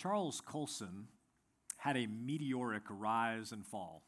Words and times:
Charles 0.00 0.40
Colson 0.40 1.08
had 1.76 1.94
a 1.94 2.06
meteoric 2.06 2.84
rise 2.88 3.52
and 3.52 3.66
fall. 3.66 4.02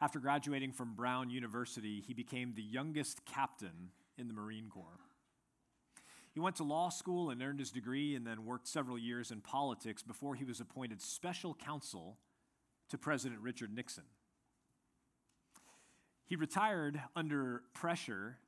After 0.00 0.18
graduating 0.18 0.72
from 0.72 0.94
Brown 0.94 1.28
University, 1.28 2.00
he 2.00 2.14
became 2.14 2.54
the 2.54 2.62
youngest 2.62 3.26
captain 3.26 3.90
in 4.16 4.26
the 4.26 4.32
Marine 4.32 4.70
Corps. 4.70 5.00
He 6.32 6.40
went 6.40 6.56
to 6.56 6.64
law 6.64 6.88
school 6.88 7.28
and 7.28 7.42
earned 7.42 7.58
his 7.60 7.70
degree 7.70 8.14
and 8.14 8.26
then 8.26 8.46
worked 8.46 8.66
several 8.66 8.96
years 8.96 9.30
in 9.30 9.42
politics 9.42 10.02
before 10.02 10.34
he 10.34 10.44
was 10.44 10.58
appointed 10.58 11.02
special 11.02 11.52
counsel 11.54 12.16
to 12.88 12.96
President 12.96 13.42
Richard 13.42 13.74
Nixon. 13.74 14.04
He 16.24 16.36
retired 16.36 16.98
under 17.14 17.64
pressure 17.74 18.38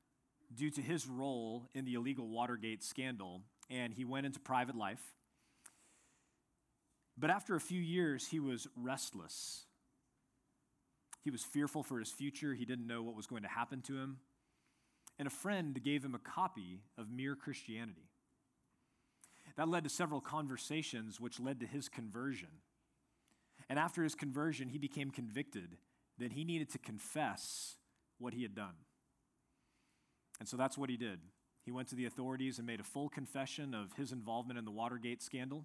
due 0.54 0.70
to 0.70 0.80
his 0.80 1.06
role 1.06 1.68
in 1.74 1.84
the 1.84 1.94
illegal 1.94 2.28
Watergate 2.28 2.82
scandal, 2.82 3.42
and 3.68 3.92
he 3.92 4.06
went 4.06 4.24
into 4.24 4.40
private 4.40 4.74
life. 4.74 5.12
But 7.18 7.30
after 7.30 7.54
a 7.54 7.60
few 7.60 7.80
years, 7.80 8.28
he 8.28 8.40
was 8.40 8.66
restless. 8.76 9.64
He 11.24 11.30
was 11.30 11.42
fearful 11.42 11.82
for 11.82 11.98
his 11.98 12.10
future. 12.10 12.54
He 12.54 12.64
didn't 12.64 12.86
know 12.86 13.02
what 13.02 13.16
was 13.16 13.26
going 13.26 13.42
to 13.42 13.48
happen 13.48 13.80
to 13.82 13.96
him. 13.96 14.18
And 15.18 15.26
a 15.26 15.30
friend 15.30 15.82
gave 15.82 16.04
him 16.04 16.14
a 16.14 16.18
copy 16.18 16.82
of 16.98 17.10
Mere 17.10 17.34
Christianity. 17.34 18.10
That 19.56 19.68
led 19.68 19.84
to 19.84 19.90
several 19.90 20.20
conversations, 20.20 21.18
which 21.18 21.40
led 21.40 21.60
to 21.60 21.66
his 21.66 21.88
conversion. 21.88 22.48
And 23.70 23.78
after 23.78 24.02
his 24.02 24.14
conversion, 24.14 24.68
he 24.68 24.78
became 24.78 25.10
convicted 25.10 25.78
that 26.18 26.32
he 26.32 26.44
needed 26.44 26.70
to 26.70 26.78
confess 26.78 27.76
what 28.18 28.34
he 28.34 28.42
had 28.42 28.54
done. 28.54 28.74
And 30.38 30.48
so 30.48 30.56
that's 30.56 30.76
what 30.76 30.90
he 30.90 30.96
did. 30.96 31.20
He 31.62 31.72
went 31.72 31.88
to 31.88 31.96
the 31.96 32.04
authorities 32.06 32.58
and 32.58 32.66
made 32.66 32.80
a 32.80 32.84
full 32.84 33.08
confession 33.08 33.74
of 33.74 33.94
his 33.94 34.12
involvement 34.12 34.58
in 34.58 34.64
the 34.64 34.70
Watergate 34.70 35.22
scandal 35.22 35.64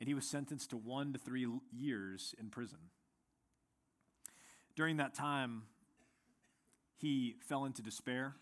and 0.00 0.08
he 0.08 0.14
was 0.14 0.26
sentenced 0.26 0.70
to 0.70 0.76
one 0.76 1.12
to 1.12 1.18
three 1.18 1.46
years 1.72 2.34
in 2.38 2.50
prison. 2.50 2.78
During 4.76 4.96
that 4.96 5.14
time, 5.14 5.64
he 6.96 7.36
fell 7.48 7.64
into 7.64 7.82
despair. 7.82 8.34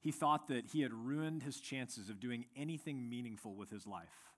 He 0.00 0.12
thought 0.12 0.48
that 0.48 0.66
he 0.72 0.82
had 0.82 0.92
ruined 0.92 1.42
his 1.42 1.60
chances 1.60 2.08
of 2.08 2.20
doing 2.20 2.46
anything 2.56 3.08
meaningful 3.08 3.54
with 3.54 3.70
his 3.70 3.86
life. 3.86 4.32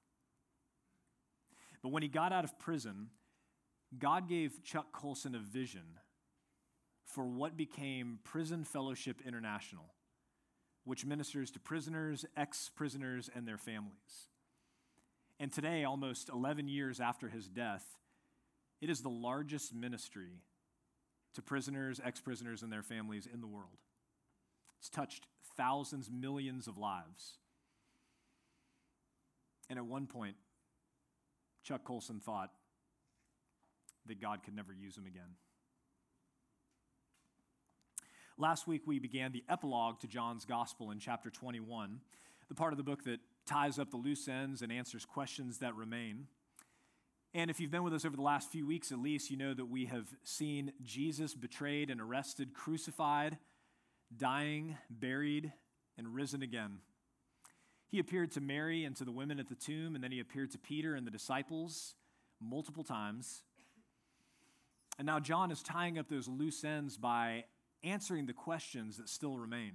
But 1.82 1.90
when 1.90 2.02
he 2.02 2.08
got 2.08 2.32
out 2.32 2.44
of 2.44 2.58
prison, 2.58 3.10
God 3.98 4.28
gave 4.28 4.62
Chuck 4.64 4.92
Colson 4.92 5.34
a 5.34 5.38
vision 5.38 5.98
for 7.04 7.24
what 7.24 7.56
became 7.56 8.18
Prison 8.24 8.64
Fellowship 8.64 9.20
International, 9.26 9.92
which 10.84 11.04
ministers 11.04 11.50
to 11.52 11.60
prisoners, 11.60 12.24
ex 12.36 12.70
prisoners, 12.74 13.30
and 13.34 13.46
their 13.46 13.58
families. 13.58 14.28
And 15.40 15.52
today, 15.52 15.84
almost 15.84 16.28
11 16.28 16.68
years 16.68 17.00
after 17.00 17.28
his 17.28 17.48
death, 17.48 17.84
it 18.80 18.88
is 18.88 19.00
the 19.00 19.08
largest 19.08 19.74
ministry 19.74 20.40
to 21.34 21.42
prisoners, 21.42 22.00
ex 22.04 22.20
prisoners, 22.20 22.62
and 22.62 22.72
their 22.72 22.82
families 22.82 23.26
in 23.32 23.40
the 23.40 23.46
world. 23.46 23.78
It's 24.78 24.88
touched 24.88 25.26
thousands, 25.56 26.10
millions 26.10 26.68
of 26.68 26.78
lives. 26.78 27.38
And 29.68 29.78
at 29.78 29.86
one 29.86 30.06
point, 30.06 30.36
Chuck 31.62 31.84
Colson 31.84 32.20
thought 32.20 32.50
that 34.06 34.20
God 34.20 34.42
could 34.44 34.54
never 34.54 34.72
use 34.72 34.96
him 34.96 35.06
again. 35.06 35.36
Last 38.36 38.66
week, 38.66 38.82
we 38.84 38.98
began 38.98 39.32
the 39.32 39.44
epilogue 39.48 40.00
to 40.00 40.06
John's 40.06 40.44
Gospel 40.44 40.90
in 40.90 40.98
chapter 40.98 41.30
21, 41.30 42.00
the 42.48 42.54
part 42.54 42.72
of 42.72 42.76
the 42.76 42.82
book 42.82 43.04
that 43.04 43.20
ties 43.46 43.78
up 43.78 43.90
the 43.90 43.96
loose 43.96 44.28
ends 44.28 44.62
and 44.62 44.72
answers 44.72 45.04
questions 45.04 45.58
that 45.58 45.74
remain. 45.74 46.26
And 47.32 47.50
if 47.50 47.58
you've 47.58 47.70
been 47.70 47.82
with 47.82 47.94
us 47.94 48.04
over 48.04 48.16
the 48.16 48.22
last 48.22 48.50
few 48.50 48.66
weeks 48.66 48.92
at 48.92 48.98
least, 48.98 49.30
you 49.30 49.36
know 49.36 49.54
that 49.54 49.66
we 49.66 49.86
have 49.86 50.08
seen 50.22 50.72
Jesus 50.82 51.34
betrayed 51.34 51.90
and 51.90 52.00
arrested, 52.00 52.54
crucified, 52.54 53.38
dying, 54.16 54.76
buried, 54.88 55.52
and 55.98 56.14
risen 56.14 56.42
again. 56.42 56.78
He 57.88 57.98
appeared 57.98 58.30
to 58.32 58.40
Mary 58.40 58.84
and 58.84 58.94
to 58.96 59.04
the 59.04 59.12
women 59.12 59.40
at 59.40 59.48
the 59.48 59.54
tomb, 59.54 59.94
and 59.94 60.02
then 60.02 60.12
he 60.12 60.20
appeared 60.20 60.50
to 60.52 60.58
Peter 60.58 60.94
and 60.94 61.06
the 61.06 61.10
disciples 61.10 61.94
multiple 62.40 62.84
times. 62.84 63.42
And 64.98 65.06
now 65.06 65.18
John 65.18 65.50
is 65.50 65.62
tying 65.62 65.98
up 65.98 66.08
those 66.08 66.28
loose 66.28 66.62
ends 66.64 66.96
by 66.96 67.44
answering 67.82 68.26
the 68.26 68.32
questions 68.32 68.96
that 68.96 69.08
still 69.08 69.36
remain. 69.36 69.72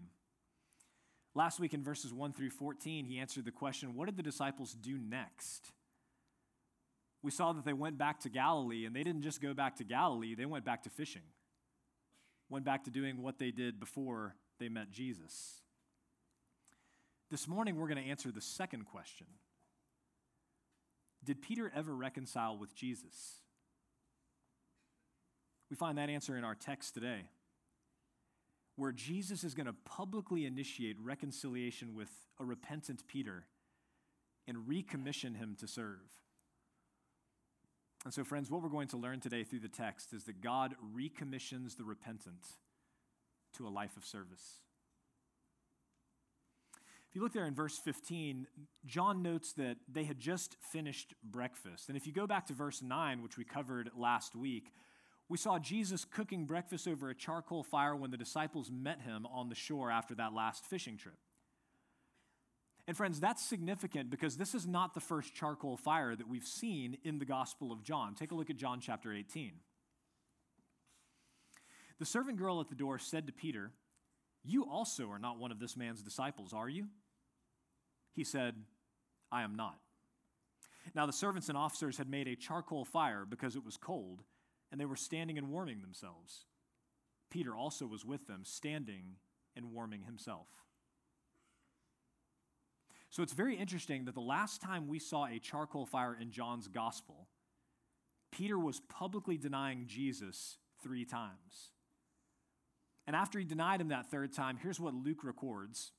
Last 1.35 1.59
week 1.59 1.73
in 1.73 1.83
verses 1.83 2.11
1 2.11 2.33
through 2.33 2.49
14, 2.49 3.05
he 3.05 3.19
answered 3.19 3.45
the 3.45 3.51
question 3.51 3.95
what 3.95 4.07
did 4.07 4.17
the 4.17 4.23
disciples 4.23 4.73
do 4.73 4.97
next? 4.97 5.71
We 7.21 7.31
saw 7.31 7.51
that 7.53 7.65
they 7.65 7.73
went 7.73 7.97
back 7.97 8.21
to 8.21 8.29
Galilee, 8.29 8.85
and 8.85 8.95
they 8.95 9.03
didn't 9.03 9.23
just 9.23 9.41
go 9.41 9.53
back 9.53 9.75
to 9.77 9.83
Galilee, 9.83 10.35
they 10.35 10.45
went 10.45 10.65
back 10.65 10.83
to 10.83 10.89
fishing, 10.89 11.23
went 12.49 12.65
back 12.65 12.85
to 12.85 12.91
doing 12.91 13.21
what 13.21 13.39
they 13.39 13.51
did 13.51 13.79
before 13.79 14.35
they 14.59 14.69
met 14.69 14.89
Jesus. 14.89 15.61
This 17.29 17.47
morning, 17.47 17.75
we're 17.75 17.87
going 17.87 18.03
to 18.03 18.09
answer 18.09 18.31
the 18.31 18.41
second 18.41 18.85
question 18.85 19.27
Did 21.23 21.41
Peter 21.41 21.71
ever 21.75 21.93
reconcile 21.93 22.57
with 22.57 22.73
Jesus? 22.73 23.41
We 25.69 25.75
find 25.75 25.99
that 25.99 26.09
answer 26.09 26.35
in 26.35 26.43
our 26.43 26.55
text 26.55 26.95
today 26.95 27.25
where 28.79 28.91
Jesus 28.91 29.43
is 29.43 29.53
going 29.53 29.65
to 29.67 29.75
publicly 29.85 30.45
initiate 30.45 30.95
reconciliation 30.99 31.93
with 31.93 32.09
a 32.39 32.45
repentant 32.45 33.05
Peter 33.07 33.45
and 34.47 34.57
recommission 34.67 35.37
him 35.37 35.55
to 35.59 35.67
serve. 35.67 35.99
And 38.05 38.13
so, 38.13 38.23
friends, 38.23 38.49
what 38.49 38.61
we're 38.63 38.69
going 38.69 38.87
to 38.89 38.97
learn 38.97 39.19
today 39.19 39.43
through 39.43 39.59
the 39.59 39.67
text 39.67 40.13
is 40.13 40.23
that 40.23 40.41
God 40.41 40.75
recommissions 40.93 41.75
the 41.75 41.83
repentant 41.83 42.45
to 43.57 43.67
a 43.67 43.69
life 43.69 43.97
of 43.97 44.05
service. 44.05 44.59
If 47.09 47.15
you 47.15 47.21
look 47.21 47.33
there 47.33 47.47
in 47.47 47.55
verse 47.55 47.77
15, 47.77 48.47
John 48.85 49.21
notes 49.21 49.53
that 49.53 49.77
they 49.91 50.03
had 50.03 50.19
just 50.19 50.55
finished 50.71 51.15
breakfast. 51.23 51.89
And 51.89 51.97
if 51.97 52.05
you 52.05 52.13
go 52.13 52.27
back 52.27 52.45
to 52.47 52.53
verse 52.53 52.81
9, 52.81 53.23
which 53.23 53.35
we 53.35 53.43
covered 53.43 53.89
last 53.97 54.35
week, 54.35 54.71
we 55.29 55.37
saw 55.37 55.59
Jesus 55.59 56.05
cooking 56.05 56.45
breakfast 56.45 56.87
over 56.87 57.09
a 57.09 57.15
charcoal 57.15 57.63
fire 57.63 57.95
when 57.95 58.09
the 58.09 58.17
disciples 58.17 58.71
met 58.71 59.01
him 59.01 59.27
on 59.27 59.47
the 59.47 59.55
shore 59.55 59.91
after 59.91 60.15
that 60.15 60.33
last 60.33 60.65
fishing 60.65 60.97
trip. 60.97 61.17
And 62.87 62.97
friends, 62.97 63.19
that's 63.19 63.45
significant 63.45 64.09
because 64.09 64.35
this 64.35 64.55
is 64.55 64.65
not 64.65 64.95
the 64.95 64.99
first 64.99 65.35
charcoal 65.35 65.77
fire 65.77 66.15
that 66.15 66.27
we've 66.27 66.43
seen 66.43 66.97
in 67.03 67.19
the 67.19 67.25
Gospel 67.25 67.71
of 67.71 67.83
John. 67.83 68.15
Take 68.15 68.31
a 68.31 68.35
look 68.35 68.49
at 68.49 68.57
John 68.57 68.79
chapter 68.81 69.13
18. 69.13 69.51
The 71.99 72.05
servant 72.05 72.39
girl 72.39 72.59
at 72.59 72.69
the 72.69 72.75
door 72.75 72.97
said 72.97 73.27
to 73.27 73.33
Peter, 73.33 73.71
You 74.43 74.65
also 74.67 75.11
are 75.11 75.19
not 75.19 75.37
one 75.37 75.51
of 75.51 75.59
this 75.59 75.77
man's 75.77 76.01
disciples, 76.01 76.51
are 76.51 76.67
you? 76.67 76.87
He 78.15 78.23
said, 78.23 78.55
I 79.31 79.43
am 79.43 79.55
not. 79.55 79.77
Now 80.95 81.05
the 81.05 81.13
servants 81.13 81.49
and 81.49 81.57
officers 81.57 81.99
had 81.99 82.09
made 82.09 82.27
a 82.27 82.35
charcoal 82.35 82.85
fire 82.85 83.23
because 83.29 83.55
it 83.55 83.63
was 83.63 83.77
cold 83.77 84.23
and 84.71 84.79
they 84.79 84.85
were 84.85 84.95
standing 84.95 85.37
and 85.37 85.49
warming 85.49 85.81
themselves. 85.81 86.45
Peter 87.29 87.55
also 87.55 87.85
was 87.85 88.05
with 88.05 88.27
them, 88.27 88.41
standing 88.43 89.15
and 89.55 89.71
warming 89.71 90.03
himself. 90.03 90.47
So 93.09 93.23
it's 93.23 93.33
very 93.33 93.55
interesting 93.55 94.05
that 94.05 94.13
the 94.13 94.21
last 94.21 94.61
time 94.61 94.87
we 94.87 94.99
saw 94.99 95.25
a 95.25 95.39
charcoal 95.39 95.85
fire 95.85 96.15
in 96.19 96.31
John's 96.31 96.67
gospel, 96.67 97.27
Peter 98.31 98.57
was 98.57 98.79
publicly 98.81 99.37
denying 99.37 99.85
Jesus 99.87 100.57
three 100.83 101.05
times. 101.05 101.71
And 103.07 103.15
after 103.15 103.39
he 103.39 103.45
denied 103.45 103.81
him 103.81 103.87
that 103.87 104.11
third 104.11 104.33
time, 104.33 104.57
here's 104.61 104.79
what 104.79 104.93
Luke 104.93 105.23
records. 105.23 105.91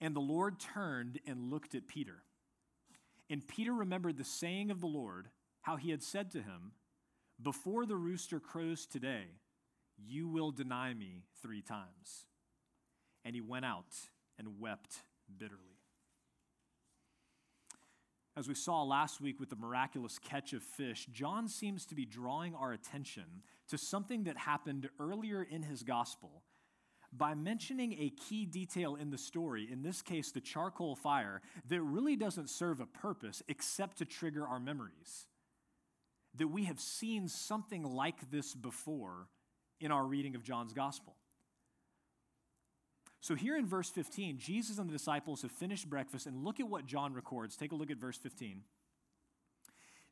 And 0.00 0.16
the 0.16 0.20
Lord 0.20 0.58
turned 0.58 1.20
and 1.26 1.50
looked 1.50 1.74
at 1.74 1.86
Peter. 1.86 2.22
And 3.28 3.46
Peter 3.46 3.74
remembered 3.74 4.16
the 4.16 4.24
saying 4.24 4.70
of 4.70 4.80
the 4.80 4.86
Lord 4.86 5.28
how 5.62 5.76
he 5.76 5.90
had 5.90 6.02
said 6.02 6.30
to 6.32 6.38
him, 6.38 6.72
Before 7.40 7.86
the 7.86 7.96
rooster 7.96 8.40
crows 8.40 8.86
today, 8.86 9.24
You 9.96 10.28
will 10.28 10.50
deny 10.50 10.94
me 10.94 11.24
three 11.40 11.62
times. 11.62 12.26
And 13.24 13.34
he 13.34 13.40
went 13.40 13.64
out 13.64 13.94
and 14.38 14.58
wept 14.58 14.96
bitterly. 15.38 15.78
As 18.36 18.48
we 18.48 18.54
saw 18.54 18.82
last 18.82 19.20
week 19.20 19.38
with 19.38 19.50
the 19.50 19.56
miraculous 19.56 20.18
catch 20.18 20.54
of 20.54 20.62
fish, 20.62 21.06
John 21.12 21.48
seems 21.48 21.84
to 21.86 21.94
be 21.94 22.06
drawing 22.06 22.54
our 22.54 22.72
attention 22.72 23.42
to 23.68 23.76
something 23.76 24.24
that 24.24 24.38
happened 24.38 24.88
earlier 24.98 25.42
in 25.42 25.62
his 25.62 25.82
gospel 25.82 26.42
by 27.12 27.34
mentioning 27.34 27.92
a 27.92 28.10
key 28.10 28.46
detail 28.46 28.94
in 28.94 29.10
the 29.10 29.18
story, 29.18 29.68
in 29.70 29.82
this 29.82 30.00
case, 30.00 30.32
the 30.32 30.40
charcoal 30.40 30.96
fire, 30.96 31.42
that 31.68 31.82
really 31.82 32.16
doesn't 32.16 32.48
serve 32.48 32.80
a 32.80 32.86
purpose 32.86 33.42
except 33.48 33.98
to 33.98 34.06
trigger 34.06 34.46
our 34.46 34.58
memories. 34.58 35.26
That 36.36 36.48
we 36.48 36.64
have 36.64 36.80
seen 36.80 37.28
something 37.28 37.82
like 37.82 38.30
this 38.30 38.54
before 38.54 39.28
in 39.80 39.90
our 39.90 40.04
reading 40.04 40.34
of 40.34 40.42
John's 40.42 40.72
gospel. 40.72 41.16
So, 43.20 43.36
here 43.36 43.56
in 43.56 43.66
verse 43.66 43.88
15, 43.88 44.38
Jesus 44.38 44.78
and 44.78 44.88
the 44.88 44.92
disciples 44.92 45.42
have 45.42 45.52
finished 45.52 45.88
breakfast, 45.88 46.26
and 46.26 46.42
look 46.42 46.58
at 46.58 46.68
what 46.68 46.86
John 46.86 47.14
records. 47.14 47.56
Take 47.56 47.70
a 47.70 47.76
look 47.76 47.90
at 47.90 47.98
verse 47.98 48.16
15. 48.16 48.62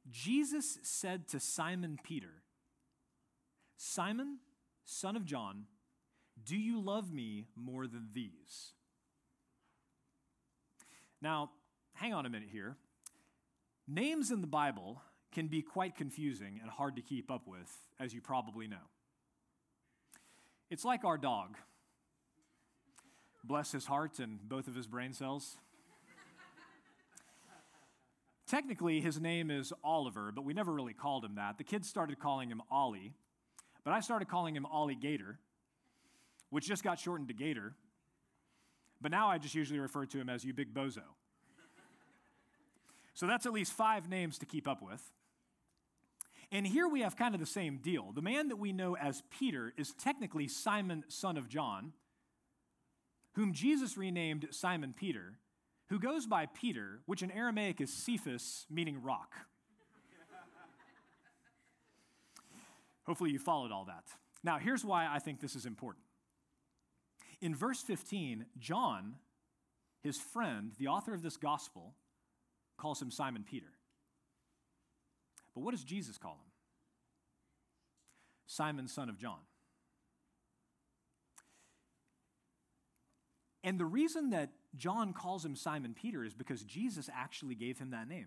Jesus 0.09 0.79
said 0.83 1.27
to 1.29 1.41
Simon 1.41 1.99
Peter, 2.05 2.43
Simon, 3.77 4.39
son 4.85 5.17
of 5.17 5.25
John, 5.25 5.65
do 6.45 6.57
you 6.57 6.81
love 6.81 7.13
me 7.13 7.47
more 7.57 7.87
than 7.87 8.09
these? 8.13 8.73
Now, 11.21 11.51
hang 11.95 12.15
on 12.15 12.27
a 12.27 12.31
minute 12.31 12.49
here. 12.51 12.77
Names 13.87 14.31
in 14.31 14.41
the 14.41 14.47
Bible 14.47 15.03
can 15.33 15.47
be 15.47 15.63
quite 15.63 15.97
confusing 15.97 16.59
and 16.61 16.71
hard 16.71 16.97
to 16.97 17.03
keep 17.03 17.31
up 17.31 17.47
with, 17.47 17.71
as 17.99 18.13
you 18.13 18.21
probably 18.21 18.67
know. 18.67 18.89
It's 20.71 20.85
like 20.85 21.05
our 21.05 21.19
dog. 21.19 21.57
Bless 23.43 23.73
his 23.73 23.87
heart 23.87 24.19
and 24.19 24.39
both 24.49 24.69
of 24.69 24.75
his 24.75 24.87
brain 24.87 25.13
cells. 25.13 25.57
Technically, 28.47 29.01
his 29.01 29.21
name 29.21 29.51
is 29.51 29.73
Oliver, 29.85 30.33
but 30.35 30.45
we 30.45 30.53
never 30.53 30.73
really 30.73 30.93
called 30.93 31.25
him 31.25 31.37
that. 31.37 31.57
The 31.57 31.65
kids 31.65 31.89
started 31.89 32.19
calling 32.19 32.51
him 32.51 32.61
Ollie, 32.71 33.13
but 33.85 33.93
I 33.93 34.01
started 34.01 34.29
calling 34.29 34.57
him 34.57 34.67
Ollie 34.67 34.97
Gator 34.97 35.39
which 36.51 36.67
just 36.67 36.85
got 36.85 36.99
shortened 36.99 37.29
to 37.29 37.35
Gator. 37.35 37.75
But 39.01 39.11
now 39.11 39.29
I 39.29 39.39
just 39.39 39.55
usually 39.55 39.79
refer 39.79 40.05
to 40.05 40.21
him 40.21 40.29
as 40.29 40.45
you 40.45 40.53
big 40.53 40.75
bozo. 40.75 41.03
so 43.15 43.27
that's 43.27 43.47
at 43.47 43.53
least 43.53 43.73
five 43.73 44.09
names 44.09 44.37
to 44.39 44.47
keep 44.47 44.69
up 44.69 44.83
with. 44.83 45.03
And 46.53 46.67
here 46.67 46.89
we 46.89 47.03
have 47.03 47.17
kind 47.17 47.35
of 47.35 47.41
the 47.41 47.47
same 47.47 47.79
deal. 47.79 48.11
The 48.13 48.23
man 48.23 48.49
that 48.49 48.57
we 48.57 48.73
know 48.73 48.97
as 48.97 49.23
Peter 49.31 49.73
is 49.77 49.93
technically 49.93 50.49
Simon, 50.49 51.05
son 51.09 51.37
of 51.37 51.49
John, 51.49 51.93
whom 53.35 53.53
Jesus 53.53 53.97
renamed 53.97 54.49
Simon 54.51 54.93
Peter, 54.97 55.35
who 55.89 56.01
goes 56.01 56.27
by 56.27 56.47
Peter, 56.47 57.01
which 57.07 57.23
in 57.23 57.31
Aramaic 57.31 57.81
is 57.81 57.93
Cephas, 57.93 58.67
meaning 58.69 59.03
rock. 59.03 59.35
Hopefully, 63.07 63.31
you 63.31 63.39
followed 63.39 63.71
all 63.71 63.85
that. 63.85 64.05
Now, 64.43 64.59
here's 64.59 64.85
why 64.85 65.09
I 65.09 65.21
think 65.21 65.41
this 65.41 65.55
is 65.55 65.67
important. 65.67 66.05
In 67.41 67.55
verse 67.55 67.81
15, 67.81 68.47
John, 68.59 69.15
his 70.03 70.19
friend, 70.19 70.73
the 70.79 70.89
author 70.89 71.15
of 71.15 71.23
this 71.23 71.37
gospel, 71.37 71.95
calls 72.77 73.01
him 73.01 73.11
Simon 73.11 73.45
Peter. 73.49 73.71
But 75.55 75.63
what 75.63 75.73
does 75.73 75.85
Jesus 75.85 76.19
call 76.19 76.33
him? 76.33 76.51
Simon, 78.47 78.89
son 78.89 79.09
of 79.09 79.19
John. 79.19 79.39
And 83.63 83.79
the 83.79 83.85
reason 83.85 84.31
that 84.31 84.51
John 84.77 85.13
calls 85.13 85.45
him 85.45 85.55
Simon 85.55 85.95
Peter 85.95 86.25
is 86.25 86.35
because 86.35 86.63
Jesus 86.63 87.11
actually 87.15 87.55
gave 87.55 87.79
him 87.79 87.91
that 87.91 88.09
name. 88.09 88.27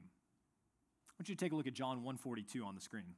I 1.10 1.14
want 1.18 1.30
you 1.30 1.36
to 1.36 1.44
take 1.44 1.52
a 1.52 1.56
look 1.56 1.68
at 1.68 1.74
John 1.74 1.98
142 1.98 2.64
on 2.64 2.76
the 2.76 2.82
screen. 2.82 3.16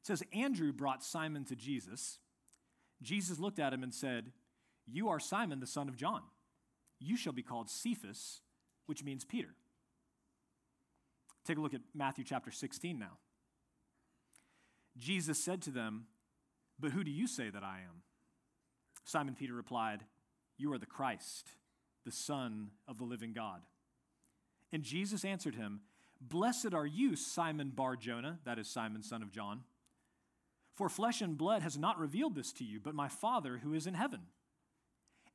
It 0.00 0.06
says, 0.06 0.22
Andrew 0.32 0.72
brought 0.72 1.02
Simon 1.02 1.44
to 1.46 1.56
Jesus 1.56 2.18
Jesus 3.02 3.38
looked 3.38 3.58
at 3.58 3.72
him 3.72 3.82
and 3.82 3.92
said, 3.92 4.30
You 4.86 5.08
are 5.08 5.20
Simon, 5.20 5.60
the 5.60 5.66
son 5.66 5.88
of 5.88 5.96
John. 5.96 6.22
You 7.00 7.16
shall 7.16 7.32
be 7.32 7.42
called 7.42 7.68
Cephas, 7.68 8.40
which 8.86 9.02
means 9.02 9.24
Peter. 9.24 9.54
Take 11.44 11.58
a 11.58 11.60
look 11.60 11.74
at 11.74 11.80
Matthew 11.94 12.24
chapter 12.24 12.50
16 12.50 12.98
now. 12.98 13.18
Jesus 14.96 15.42
said 15.42 15.62
to 15.62 15.70
them, 15.70 16.06
But 16.78 16.92
who 16.92 17.02
do 17.02 17.10
you 17.10 17.26
say 17.26 17.50
that 17.50 17.64
I 17.64 17.78
am? 17.78 18.02
Simon 19.04 19.34
Peter 19.34 19.54
replied, 19.54 20.04
You 20.58 20.72
are 20.72 20.78
the 20.78 20.86
Christ, 20.86 21.48
the 22.04 22.12
Son 22.12 22.70
of 22.86 22.98
the 22.98 23.04
living 23.04 23.32
God. 23.32 23.62
And 24.72 24.82
Jesus 24.82 25.24
answered 25.24 25.54
him, 25.54 25.80
Blessed 26.20 26.72
are 26.72 26.86
you, 26.86 27.16
Simon 27.16 27.72
Bar 27.74 27.96
Jonah, 27.96 28.38
that 28.44 28.58
is 28.58 28.68
Simon, 28.68 29.02
son 29.02 29.22
of 29.22 29.32
John. 29.32 29.62
For 30.74 30.88
flesh 30.88 31.20
and 31.20 31.36
blood 31.36 31.62
has 31.62 31.76
not 31.76 31.98
revealed 31.98 32.34
this 32.34 32.52
to 32.54 32.64
you, 32.64 32.80
but 32.80 32.94
my 32.94 33.08
Father 33.08 33.58
who 33.58 33.74
is 33.74 33.86
in 33.86 33.94
heaven. 33.94 34.20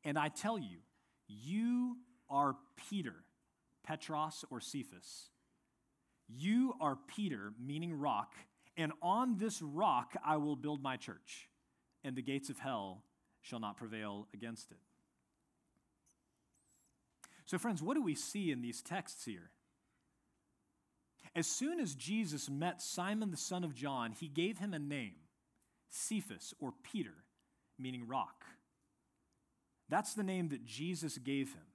And 0.03 0.17
I 0.17 0.29
tell 0.29 0.57
you, 0.57 0.77
you 1.27 1.97
are 2.29 2.55
Peter, 2.89 3.15
Petros 3.83 4.45
or 4.49 4.61
Cephas. 4.61 5.29
You 6.27 6.75
are 6.81 6.97
Peter, 7.07 7.53
meaning 7.59 7.97
rock, 7.99 8.33
and 8.75 8.91
on 9.01 9.37
this 9.37 9.61
rock 9.61 10.15
I 10.25 10.37
will 10.37 10.55
build 10.55 10.81
my 10.81 10.97
church, 10.97 11.49
and 12.03 12.15
the 12.15 12.21
gates 12.21 12.49
of 12.49 12.59
hell 12.59 13.03
shall 13.41 13.59
not 13.59 13.77
prevail 13.77 14.27
against 14.33 14.71
it. 14.71 14.77
So, 17.45 17.57
friends, 17.57 17.81
what 17.81 17.95
do 17.95 18.03
we 18.03 18.13
see 18.13 18.51
in 18.51 18.61
these 18.61 18.81
texts 18.81 19.23
here? 19.23 19.51
As 21.33 21.47
soon 21.47 21.79
as 21.79 21.95
Jesus 21.95 22.49
met 22.49 22.81
Simon 22.81 23.31
the 23.31 23.37
son 23.37 23.63
of 23.63 23.73
John, 23.73 24.11
he 24.11 24.27
gave 24.27 24.57
him 24.57 24.73
a 24.73 24.79
name 24.79 25.15
Cephas 25.89 26.53
or 26.59 26.73
Peter, 26.83 27.13
meaning 27.79 28.07
rock. 28.07 28.43
That's 29.87 30.13
the 30.13 30.23
name 30.23 30.49
that 30.49 30.65
Jesus 30.65 31.17
gave 31.17 31.53
him. 31.53 31.66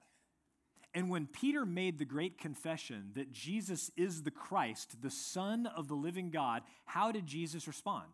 And 0.93 1.09
when 1.09 1.25
Peter 1.25 1.65
made 1.65 1.97
the 1.97 2.05
great 2.05 2.37
confession 2.37 3.11
that 3.15 3.31
Jesus 3.31 3.89
is 3.97 4.23
the 4.23 4.31
Christ, 4.31 5.01
the 5.01 5.09
Son 5.09 5.65
of 5.65 5.87
the 5.87 5.95
living 5.95 6.29
God, 6.29 6.61
how 6.85 7.11
did 7.11 7.25
Jesus 7.25 7.67
respond? 7.67 8.09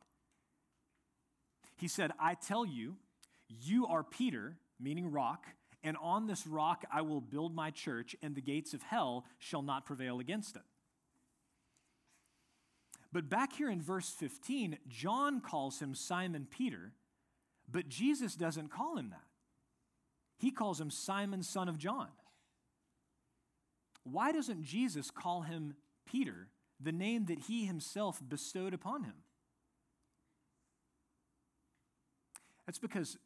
He 1.76 1.88
said, 1.88 2.12
I 2.20 2.36
tell 2.36 2.66
you, 2.66 2.96
you 3.48 3.88
are 3.88 4.04
Peter, 4.04 4.56
meaning 4.80 5.12
rock, 5.12 5.46
and 5.84 5.98
on 6.02 6.28
this 6.28 6.48
rock 6.48 6.86
I 6.92 7.02
will 7.02 7.22
build 7.22 7.54
my 7.54 7.72
church, 7.72 8.16
and 8.22 8.36
the 8.36 8.42
gates 8.42 8.74
of 8.74 8.82
hell 8.84 9.26
shall 9.40 9.62
not 9.62 9.86
prevail 9.86 10.20
against 10.20 10.56
it. 10.56 10.62
But 13.12 13.30
back 13.30 13.54
here 13.54 13.70
in 13.70 13.82
verse 13.82 14.10
15, 14.10 14.78
John 14.88 15.42
calls 15.42 15.80
him 15.80 15.96
Simon 15.96 16.48
Peter, 16.50 16.94
but 17.70 17.90
Jesus 17.90 18.36
doesn't 18.36 18.72
call 18.72 18.98
him 18.98 19.10
that. 19.10 19.24
He 20.38 20.52
calls 20.52 20.80
him 20.80 20.92
Simon, 20.92 21.44
son 21.44 21.68
of 21.68 21.78
John. 21.78 22.08
Why 24.04 24.32
doesn't 24.32 24.64
Jesus 24.64 25.12
call 25.12 25.42
him 25.42 25.76
Peter, 26.06 26.48
the 26.80 26.92
name 26.92 27.26
that 27.26 27.40
he 27.48 27.66
himself 27.66 28.22
bestowed 28.28 28.74
upon 28.74 29.04
him? 29.04 29.16
That's 32.66 32.80
because 32.80 33.18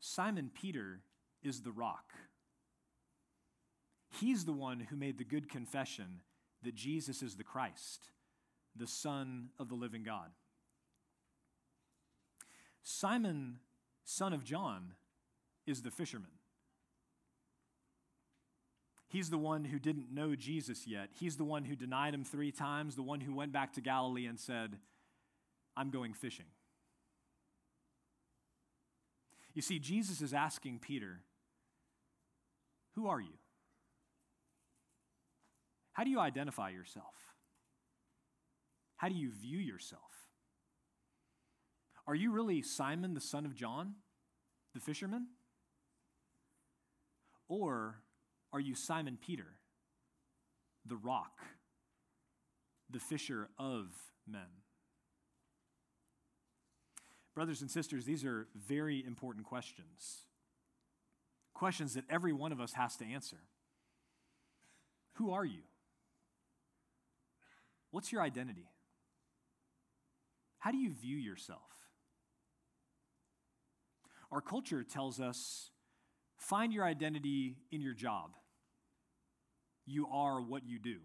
Simon 0.00 0.50
Peter 0.52 1.00
is 1.42 1.62
the 1.62 1.72
rock. 1.72 2.12
He's 4.20 4.44
the 4.44 4.52
one 4.52 4.80
who 4.80 4.96
made 4.96 5.18
the 5.18 5.24
good 5.24 5.48
confession 5.48 6.20
that 6.62 6.74
Jesus 6.74 7.22
is 7.22 7.36
the 7.36 7.44
Christ 7.44 8.10
the 8.74 8.86
Son 8.86 9.50
of 9.58 9.68
the 9.68 9.74
living 9.74 10.02
God. 10.02 10.30
Simon, 12.82 13.58
son 14.04 14.32
of 14.32 14.44
John, 14.44 14.94
is 15.66 15.82
the 15.82 15.90
fisherman. 15.90 16.30
He's 19.12 19.28
the 19.28 19.36
one 19.36 19.66
who 19.66 19.78
didn't 19.78 20.10
know 20.10 20.34
Jesus 20.34 20.86
yet. 20.86 21.10
He's 21.12 21.36
the 21.36 21.44
one 21.44 21.66
who 21.66 21.76
denied 21.76 22.14
him 22.14 22.24
three 22.24 22.50
times, 22.50 22.96
the 22.96 23.02
one 23.02 23.20
who 23.20 23.34
went 23.34 23.52
back 23.52 23.74
to 23.74 23.82
Galilee 23.82 24.24
and 24.24 24.40
said, 24.40 24.78
I'm 25.76 25.90
going 25.90 26.14
fishing. 26.14 26.46
You 29.52 29.60
see, 29.60 29.78
Jesus 29.78 30.22
is 30.22 30.32
asking 30.32 30.78
Peter, 30.78 31.20
Who 32.94 33.06
are 33.06 33.20
you? 33.20 33.34
How 35.92 36.04
do 36.04 36.10
you 36.10 36.18
identify 36.18 36.70
yourself? 36.70 37.14
How 38.96 39.10
do 39.10 39.14
you 39.14 39.30
view 39.30 39.58
yourself? 39.58 40.00
Are 42.06 42.14
you 42.14 42.32
really 42.32 42.62
Simon, 42.62 43.12
the 43.12 43.20
son 43.20 43.44
of 43.44 43.54
John, 43.54 43.96
the 44.72 44.80
fisherman? 44.80 45.26
Or 47.46 47.96
are 48.52 48.60
you 48.60 48.74
Simon 48.74 49.18
Peter, 49.20 49.46
the 50.84 50.96
rock, 50.96 51.40
the 52.90 53.00
fisher 53.00 53.48
of 53.58 53.86
men? 54.26 54.62
Brothers 57.34 57.62
and 57.62 57.70
sisters, 57.70 58.04
these 58.04 58.24
are 58.24 58.46
very 58.54 59.02
important 59.06 59.46
questions. 59.46 60.26
Questions 61.54 61.94
that 61.94 62.04
every 62.10 62.32
one 62.32 62.52
of 62.52 62.60
us 62.60 62.74
has 62.74 62.96
to 62.96 63.04
answer. 63.06 63.38
Who 65.14 65.32
are 65.32 65.44
you? 65.44 65.62
What's 67.90 68.12
your 68.12 68.22
identity? 68.22 68.68
How 70.58 70.70
do 70.70 70.78
you 70.78 70.92
view 70.92 71.16
yourself? 71.16 71.60
Our 74.30 74.40
culture 74.40 74.82
tells 74.82 75.20
us 75.20 75.70
find 76.38 76.72
your 76.72 76.84
identity 76.84 77.56
in 77.70 77.80
your 77.80 77.94
job. 77.94 78.30
You 79.86 80.06
are 80.08 80.40
what 80.40 80.64
you 80.66 80.78
do. 80.78 80.98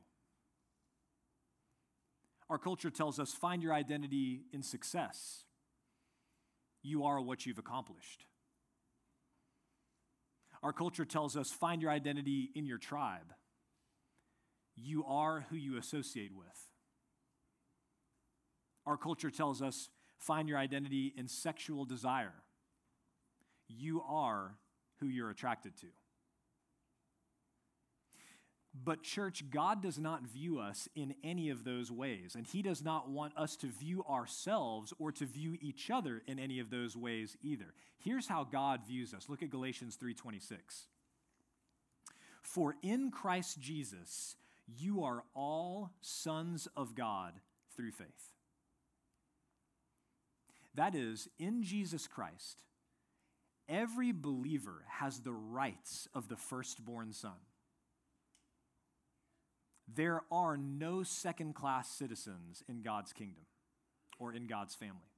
Our 2.50 2.58
culture 2.58 2.90
tells 2.90 3.20
us 3.20 3.34
find 3.34 3.62
your 3.62 3.74
identity 3.74 4.42
in 4.54 4.64
success. 4.64 5.44
You 6.82 7.04
are 7.06 7.20
what 7.20 7.46
you've 7.46 7.58
accomplished. 7.58 8.26
Our 10.64 10.74
culture 10.74 11.06
tells 11.06 11.36
us 11.36 11.52
find 11.52 11.82
your 11.82 11.92
identity 11.92 12.50
in 12.56 12.66
your 12.66 12.78
tribe. 12.78 13.34
You 14.76 15.04
are 15.06 15.46
who 15.50 15.56
you 15.56 15.78
associate 15.78 16.32
with. 16.36 16.46
Our 18.86 18.98
culture 18.98 19.32
tells 19.32 19.62
us 19.62 19.90
find 20.18 20.48
your 20.48 20.58
identity 20.58 21.14
in 21.18 21.28
sexual 21.28 21.84
desire. 21.84 22.34
You 23.68 24.02
are 24.08 24.56
who 25.00 25.08
you're 25.08 25.30
attracted 25.30 25.76
to. 25.82 25.88
But, 28.84 29.04
church, 29.04 29.44
God 29.50 29.82
does 29.82 29.98
not 29.98 30.24
view 30.24 30.60
us 30.60 30.88
in 30.96 31.16
any 31.24 31.50
of 31.50 31.64
those 31.64 31.92
ways, 31.92 32.36
and 32.36 32.46
He 32.46 32.62
does 32.62 32.84
not 32.84 33.10
want 33.10 33.38
us 33.38 33.56
to 33.58 33.68
view 33.68 34.04
ourselves 34.10 34.94
or 35.00 35.12
to 35.14 35.26
view 35.26 35.58
each 35.62 35.90
other 35.90 36.22
in 36.28 36.38
any 36.38 36.60
of 36.60 36.70
those 36.70 36.96
ways 36.96 37.38
either. 37.42 37.74
Here's 37.98 38.28
how 38.28 38.44
God 38.44 38.86
views 38.86 39.14
us. 39.14 39.30
Look 39.30 39.42
at 39.42 39.50
Galatians 39.50 39.98
3:26. 39.98 40.88
For 42.42 42.76
in 42.82 43.12
Christ 43.12 43.60
Jesus 43.60 44.36
you 44.68 45.04
are 45.04 45.24
all 45.34 45.92
sons 46.02 46.68
of 46.76 46.96
God 46.96 47.34
through 47.76 47.92
faith. 47.92 48.32
That 50.76 50.94
is, 50.94 51.28
in 51.40 51.64
Jesus 51.64 52.08
Christ, 52.08 52.64
every 53.68 54.12
believer 54.12 54.84
has 54.88 55.20
the 55.20 55.34
rights 55.34 56.08
of 56.14 56.28
the 56.28 56.38
firstborn 56.38 57.14
son. 57.14 57.40
There 59.94 60.22
are 60.32 60.58
no 60.58 61.04
second 61.04 61.56
class 61.56 61.90
citizens 61.90 62.64
in 62.68 62.82
God's 62.82 63.14
kingdom 63.14 63.46
or 64.20 64.34
in 64.34 64.48
God's 64.48 64.76
family. 64.76 65.12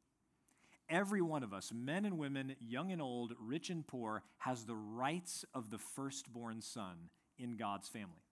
Every 0.89 1.21
one 1.21 1.43
of 1.43 1.53
us, 1.53 1.71
men 1.73 2.05
and 2.05 2.17
women, 2.17 2.55
young 2.59 2.91
and 2.91 3.01
old, 3.01 3.33
rich 3.39 3.69
and 3.69 3.85
poor, 3.85 4.23
has 4.39 4.65
the 4.65 4.75
rights 4.75 5.45
of 5.53 5.69
the 5.69 5.77
firstborn 5.77 6.61
son 6.61 7.09
in 7.37 7.57
God's 7.57 7.87
family. 7.87 8.23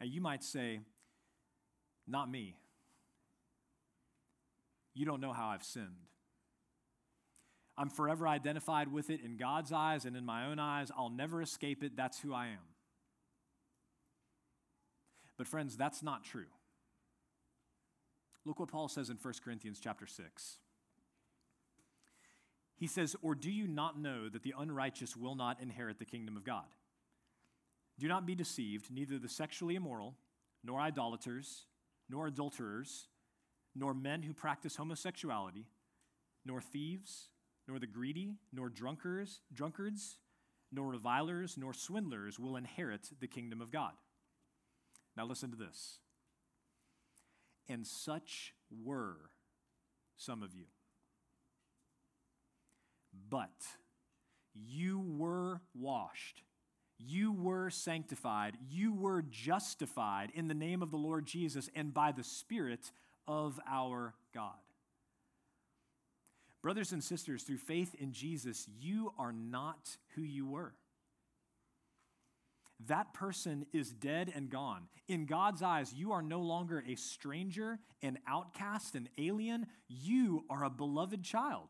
And 0.00 0.10
you 0.10 0.20
might 0.20 0.42
say, 0.42 0.80
Not 2.06 2.30
me. 2.30 2.56
You 4.94 5.04
don't 5.04 5.20
know 5.20 5.32
how 5.32 5.48
I've 5.48 5.64
sinned. 5.64 6.08
I'm 7.76 7.90
forever 7.90 8.28
identified 8.28 8.92
with 8.92 9.10
it 9.10 9.20
in 9.24 9.36
God's 9.36 9.72
eyes 9.72 10.04
and 10.04 10.16
in 10.16 10.24
my 10.24 10.46
own 10.46 10.58
eyes. 10.58 10.90
I'll 10.96 11.10
never 11.10 11.42
escape 11.42 11.82
it. 11.82 11.96
That's 11.96 12.20
who 12.20 12.32
I 12.32 12.46
am. 12.46 12.73
But 15.36 15.46
friends, 15.46 15.76
that's 15.76 16.02
not 16.02 16.24
true. 16.24 16.46
Look 18.44 18.60
what 18.60 18.68
Paul 18.70 18.88
says 18.88 19.10
in 19.10 19.16
1 19.16 19.34
Corinthians 19.44 19.80
chapter 19.82 20.06
6. 20.06 20.58
He 22.76 22.86
says, 22.86 23.16
Or 23.22 23.34
do 23.34 23.50
you 23.50 23.66
not 23.66 23.98
know 23.98 24.28
that 24.28 24.42
the 24.42 24.54
unrighteous 24.58 25.16
will 25.16 25.34
not 25.34 25.60
inherit 25.60 25.98
the 25.98 26.04
kingdom 26.04 26.36
of 26.36 26.44
God? 26.44 26.66
Do 27.98 28.08
not 28.08 28.26
be 28.26 28.34
deceived, 28.34 28.90
neither 28.90 29.18
the 29.18 29.28
sexually 29.28 29.76
immoral, 29.76 30.14
nor 30.62 30.80
idolaters, 30.80 31.66
nor 32.10 32.26
adulterers, 32.26 33.06
nor 33.74 33.94
men 33.94 34.22
who 34.22 34.34
practice 34.34 34.76
homosexuality, 34.76 35.66
nor 36.44 36.60
thieves, 36.60 37.28
nor 37.66 37.78
the 37.78 37.86
greedy, 37.86 38.34
nor 38.52 38.68
drunkards, 38.68 39.40
drunkards, 39.52 40.18
nor 40.72 40.90
revilers, 40.90 41.56
nor 41.56 41.72
swindlers 41.72 42.38
will 42.38 42.56
inherit 42.56 43.08
the 43.20 43.28
kingdom 43.28 43.60
of 43.60 43.70
God. 43.70 43.92
Now, 45.16 45.26
listen 45.26 45.50
to 45.50 45.56
this. 45.56 45.98
And 47.68 47.86
such 47.86 48.54
were 48.70 49.16
some 50.16 50.42
of 50.42 50.54
you. 50.54 50.66
But 53.30 53.50
you 54.54 55.00
were 55.00 55.60
washed, 55.74 56.42
you 56.98 57.32
were 57.32 57.70
sanctified, 57.70 58.56
you 58.68 58.92
were 58.92 59.22
justified 59.22 60.30
in 60.34 60.48
the 60.48 60.54
name 60.54 60.82
of 60.82 60.90
the 60.90 60.96
Lord 60.96 61.26
Jesus 61.26 61.70
and 61.74 61.94
by 61.94 62.12
the 62.12 62.24
Spirit 62.24 62.90
of 63.26 63.60
our 63.68 64.14
God. 64.34 64.52
Brothers 66.62 66.92
and 66.92 67.04
sisters, 67.04 67.42
through 67.42 67.58
faith 67.58 67.94
in 67.98 68.12
Jesus, 68.12 68.66
you 68.80 69.12
are 69.18 69.32
not 69.32 69.96
who 70.14 70.22
you 70.22 70.46
were 70.46 70.74
that 72.86 73.14
person 73.14 73.66
is 73.72 73.90
dead 73.90 74.32
and 74.34 74.50
gone. 74.50 74.88
In 75.08 75.26
God's 75.26 75.62
eyes, 75.62 75.92
you 75.92 76.12
are 76.12 76.22
no 76.22 76.40
longer 76.40 76.82
a 76.86 76.96
stranger, 76.96 77.78
an 78.02 78.18
outcast, 78.26 78.94
an 78.94 79.08
alien. 79.18 79.66
You 79.88 80.44
are 80.50 80.64
a 80.64 80.70
beloved 80.70 81.22
child. 81.22 81.68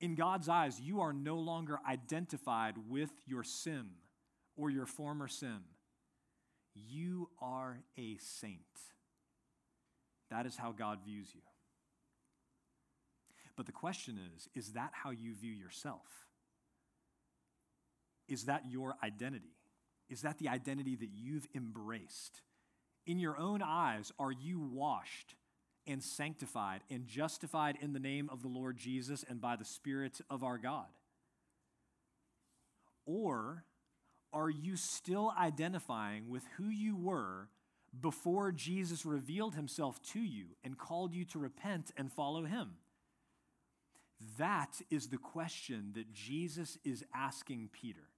In 0.00 0.14
God's 0.14 0.48
eyes, 0.48 0.80
you 0.80 1.00
are 1.00 1.12
no 1.12 1.36
longer 1.36 1.78
identified 1.88 2.74
with 2.88 3.10
your 3.26 3.44
sin 3.44 3.86
or 4.56 4.70
your 4.70 4.86
former 4.86 5.28
sin. 5.28 5.60
You 6.74 7.30
are 7.40 7.78
a 7.96 8.16
saint. 8.18 8.60
That 10.30 10.46
is 10.46 10.56
how 10.56 10.72
God 10.72 10.98
views 11.04 11.28
you. 11.34 11.40
But 13.56 13.66
the 13.66 13.72
question 13.72 14.18
is 14.34 14.48
is 14.54 14.72
that 14.72 14.90
how 14.92 15.10
you 15.10 15.34
view 15.34 15.52
yourself? 15.52 16.26
Is 18.28 18.44
that 18.44 18.64
your 18.70 18.94
identity? 19.02 19.56
Is 20.08 20.22
that 20.22 20.38
the 20.38 20.48
identity 20.48 20.96
that 20.96 21.10
you've 21.12 21.46
embraced? 21.54 22.42
In 23.06 23.18
your 23.18 23.38
own 23.38 23.62
eyes, 23.62 24.12
are 24.18 24.32
you 24.32 24.60
washed 24.60 25.34
and 25.86 26.02
sanctified 26.02 26.80
and 26.90 27.06
justified 27.06 27.76
in 27.80 27.92
the 27.92 27.98
name 27.98 28.28
of 28.32 28.42
the 28.42 28.48
Lord 28.48 28.76
Jesus 28.76 29.24
and 29.28 29.40
by 29.40 29.56
the 29.56 29.64
Spirit 29.64 30.20
of 30.30 30.42
our 30.42 30.58
God? 30.58 30.86
Or 33.06 33.64
are 34.32 34.50
you 34.50 34.76
still 34.76 35.32
identifying 35.38 36.28
with 36.28 36.42
who 36.56 36.68
you 36.68 36.96
were 36.96 37.48
before 38.00 38.50
Jesus 38.50 39.06
revealed 39.06 39.54
himself 39.54 40.02
to 40.12 40.20
you 40.20 40.46
and 40.64 40.78
called 40.78 41.14
you 41.14 41.24
to 41.26 41.38
repent 41.38 41.92
and 41.96 42.10
follow 42.10 42.44
him? 42.44 42.72
That 44.38 44.80
is 44.90 45.08
the 45.08 45.18
question 45.18 45.92
that 45.94 46.12
Jesus 46.12 46.78
is 46.84 47.04
asking 47.14 47.68
Peter. 47.72 48.08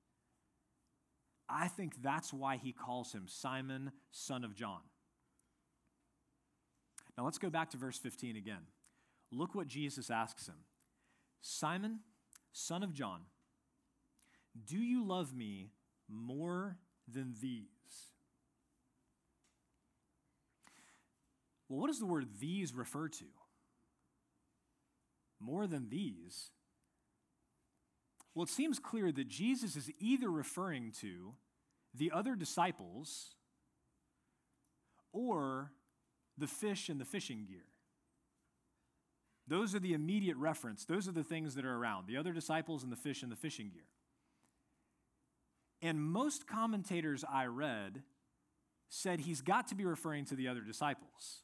I 1.49 1.69
think 1.69 2.03
that's 2.03 2.33
why 2.33 2.57
he 2.57 2.73
calls 2.73 3.13
him 3.13 3.25
Simon, 3.27 3.93
son 4.11 4.45
of 4.45 4.55
John. 4.55 4.81
Now 7.17 7.25
let's 7.25 7.39
go 7.39 7.51
back 7.51 7.71
to 7.71 7.77
verse 7.77 7.99
15 7.99 8.37
again. 8.37 8.67
Look 9.31 9.55
what 9.55 9.69
Jesus 9.69 10.11
asks 10.11 10.47
him 10.47 10.57
Simon, 11.41 12.01
son 12.53 12.83
of 12.83 12.93
John, 12.93 13.21
do 14.65 14.79
you 14.79 15.05
love 15.05 15.35
me 15.35 15.71
more 16.09 16.79
than 17.13 17.35
these? 17.41 17.67
Well, 21.69 21.81
what 21.81 21.89
does 21.89 21.99
the 21.99 22.07
word 22.07 22.27
these 22.41 22.75
refer 22.75 23.09
to? 23.09 23.25
More 25.41 25.67
than 25.67 25.89
these 25.89 26.51
well, 28.37 28.43
it 28.43 28.51
seems 28.51 28.79
clear 28.79 29.11
that 29.11 29.29
Jesus 29.29 29.77
is 29.77 29.91
either 29.99 30.31
referring 30.31 30.93
to 31.01 31.33
the 31.95 32.13
other 32.13 32.35
disciples 32.35 33.35
or 35.11 35.73
the 36.37 36.47
fish 36.47 36.91
and 36.91 37.01
the 37.01 37.07
fishing 37.07 37.47
gear. 37.49 37.65
Those 39.49 39.75
are 39.75 39.79
the 39.79 39.95
immediate 39.95 40.37
reference. 40.37 40.85
Those 40.85 41.09
are 41.09 41.13
the 41.13 41.25
things 41.25 41.55
that 41.55 41.65
are 41.65 41.75
around 41.75 42.09
the 42.09 42.19
other 42.19 42.35
disciples 42.35 42.83
and 42.83 42.93
the 42.93 42.97
fish 42.97 43.23
and 43.23 43.33
the 43.33 43.37
fishing 43.37 43.71
gear. 43.71 43.87
And 45.81 45.99
most 45.99 46.47
commentators 46.47 47.25
I 47.27 47.47
read 47.47 48.03
said 48.91 49.21
he's 49.21 49.41
got 49.41 49.69
to 49.69 49.75
be 49.75 49.87
referring 49.87 50.27
to 50.27 50.35
the 50.35 50.49
other 50.49 50.61
disciples. 50.61 51.41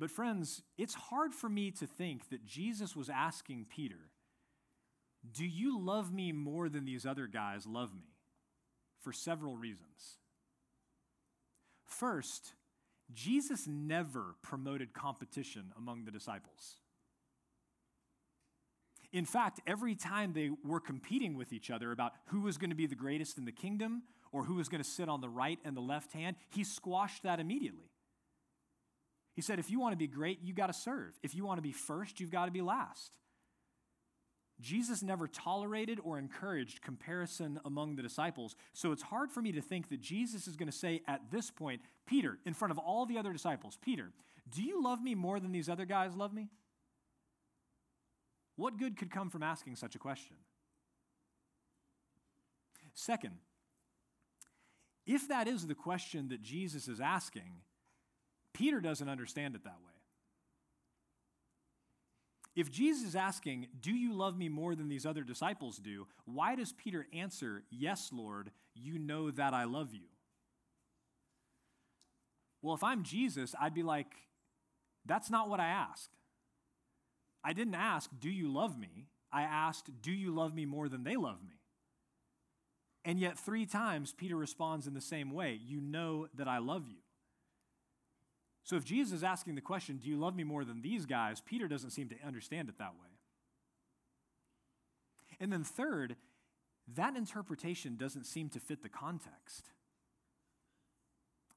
But, 0.00 0.10
friends, 0.10 0.62
it's 0.78 0.94
hard 0.94 1.34
for 1.34 1.50
me 1.50 1.70
to 1.72 1.86
think 1.86 2.30
that 2.30 2.46
Jesus 2.46 2.96
was 2.96 3.10
asking 3.10 3.66
Peter, 3.68 4.08
Do 5.30 5.44
you 5.44 5.78
love 5.78 6.10
me 6.10 6.32
more 6.32 6.70
than 6.70 6.86
these 6.86 7.04
other 7.04 7.26
guys 7.26 7.66
love 7.66 7.94
me? 7.94 8.14
For 9.02 9.12
several 9.12 9.58
reasons. 9.58 10.16
First, 11.84 12.54
Jesus 13.12 13.66
never 13.66 14.36
promoted 14.40 14.94
competition 14.94 15.72
among 15.76 16.06
the 16.06 16.10
disciples. 16.10 16.76
In 19.12 19.26
fact, 19.26 19.60
every 19.66 19.96
time 19.96 20.32
they 20.32 20.50
were 20.64 20.80
competing 20.80 21.36
with 21.36 21.52
each 21.52 21.70
other 21.70 21.92
about 21.92 22.12
who 22.26 22.40
was 22.40 22.56
going 22.56 22.70
to 22.70 22.76
be 22.76 22.86
the 22.86 22.94
greatest 22.94 23.36
in 23.36 23.44
the 23.44 23.52
kingdom 23.52 24.04
or 24.32 24.44
who 24.44 24.54
was 24.54 24.68
going 24.70 24.82
to 24.82 24.88
sit 24.88 25.10
on 25.10 25.20
the 25.20 25.28
right 25.28 25.58
and 25.62 25.76
the 25.76 25.80
left 25.80 26.14
hand, 26.14 26.36
he 26.48 26.64
squashed 26.64 27.24
that 27.24 27.40
immediately. 27.40 27.90
He 29.32 29.42
said, 29.42 29.58
if 29.58 29.70
you 29.70 29.80
want 29.80 29.92
to 29.92 29.96
be 29.96 30.06
great, 30.06 30.40
you 30.42 30.52
got 30.52 30.66
to 30.66 30.72
serve. 30.72 31.18
If 31.22 31.34
you 31.34 31.44
want 31.44 31.58
to 31.58 31.62
be 31.62 31.72
first, 31.72 32.20
you've 32.20 32.30
got 32.30 32.46
to 32.46 32.50
be 32.50 32.62
last. 32.62 33.16
Jesus 34.60 35.02
never 35.02 35.26
tolerated 35.26 35.98
or 36.02 36.18
encouraged 36.18 36.82
comparison 36.82 37.58
among 37.64 37.96
the 37.96 38.02
disciples. 38.02 38.54
So 38.74 38.92
it's 38.92 39.02
hard 39.02 39.30
for 39.30 39.40
me 39.40 39.52
to 39.52 39.62
think 39.62 39.88
that 39.88 40.00
Jesus 40.00 40.46
is 40.46 40.56
going 40.56 40.70
to 40.70 40.76
say 40.76 41.00
at 41.08 41.30
this 41.30 41.50
point, 41.50 41.80
Peter, 42.06 42.38
in 42.44 42.52
front 42.52 42.72
of 42.72 42.78
all 42.78 43.06
the 43.06 43.16
other 43.16 43.32
disciples, 43.32 43.78
Peter, 43.80 44.12
do 44.50 44.62
you 44.62 44.82
love 44.82 45.00
me 45.00 45.14
more 45.14 45.40
than 45.40 45.52
these 45.52 45.68
other 45.68 45.86
guys 45.86 46.14
love 46.14 46.34
me? 46.34 46.48
What 48.56 48.78
good 48.78 48.98
could 48.98 49.10
come 49.10 49.30
from 49.30 49.42
asking 49.42 49.76
such 49.76 49.94
a 49.94 49.98
question? 49.98 50.36
Second, 52.92 53.36
if 55.06 55.28
that 55.28 55.48
is 55.48 55.66
the 55.66 55.74
question 55.74 56.28
that 56.28 56.42
Jesus 56.42 56.86
is 56.86 57.00
asking, 57.00 57.62
Peter 58.52 58.80
doesn't 58.80 59.08
understand 59.08 59.54
it 59.54 59.64
that 59.64 59.78
way. 59.84 59.90
If 62.56 62.70
Jesus 62.70 63.08
is 63.08 63.16
asking, 63.16 63.68
Do 63.80 63.92
you 63.92 64.12
love 64.12 64.36
me 64.36 64.48
more 64.48 64.74
than 64.74 64.88
these 64.88 65.06
other 65.06 65.22
disciples 65.22 65.78
do? 65.78 66.06
Why 66.24 66.56
does 66.56 66.72
Peter 66.72 67.06
answer, 67.12 67.62
Yes, 67.70 68.10
Lord, 68.12 68.50
you 68.74 68.98
know 68.98 69.30
that 69.30 69.54
I 69.54 69.64
love 69.64 69.94
you? 69.94 70.08
Well, 72.62 72.74
if 72.74 72.84
I'm 72.84 73.04
Jesus, 73.04 73.54
I'd 73.60 73.74
be 73.74 73.82
like, 73.82 74.12
That's 75.06 75.30
not 75.30 75.48
what 75.48 75.60
I 75.60 75.68
asked. 75.68 76.10
I 77.44 77.52
didn't 77.52 77.76
ask, 77.76 78.10
Do 78.18 78.28
you 78.28 78.52
love 78.52 78.78
me? 78.78 79.06
I 79.32 79.42
asked, 79.42 79.90
Do 80.02 80.12
you 80.12 80.34
love 80.34 80.54
me 80.54 80.66
more 80.66 80.88
than 80.88 81.04
they 81.04 81.16
love 81.16 81.42
me? 81.42 81.54
And 83.04 83.18
yet, 83.18 83.38
three 83.38 83.64
times, 83.64 84.12
Peter 84.12 84.36
responds 84.36 84.86
in 84.86 84.94
the 84.94 85.00
same 85.00 85.30
way 85.30 85.58
You 85.64 85.80
know 85.80 86.26
that 86.34 86.48
I 86.48 86.58
love 86.58 86.86
you. 86.88 86.98
So, 88.64 88.76
if 88.76 88.84
Jesus 88.84 89.12
is 89.12 89.24
asking 89.24 89.54
the 89.54 89.60
question, 89.60 89.96
Do 89.96 90.08
you 90.08 90.16
love 90.16 90.36
me 90.36 90.44
more 90.44 90.64
than 90.64 90.82
these 90.82 91.06
guys? 91.06 91.40
Peter 91.40 91.68
doesn't 91.68 91.90
seem 91.90 92.08
to 92.08 92.16
understand 92.26 92.68
it 92.68 92.78
that 92.78 92.94
way. 93.00 93.08
And 95.40 95.52
then, 95.52 95.64
third, 95.64 96.16
that 96.96 97.16
interpretation 97.16 97.96
doesn't 97.96 98.24
seem 98.24 98.48
to 98.50 98.60
fit 98.60 98.82
the 98.82 98.88
context. 98.88 99.70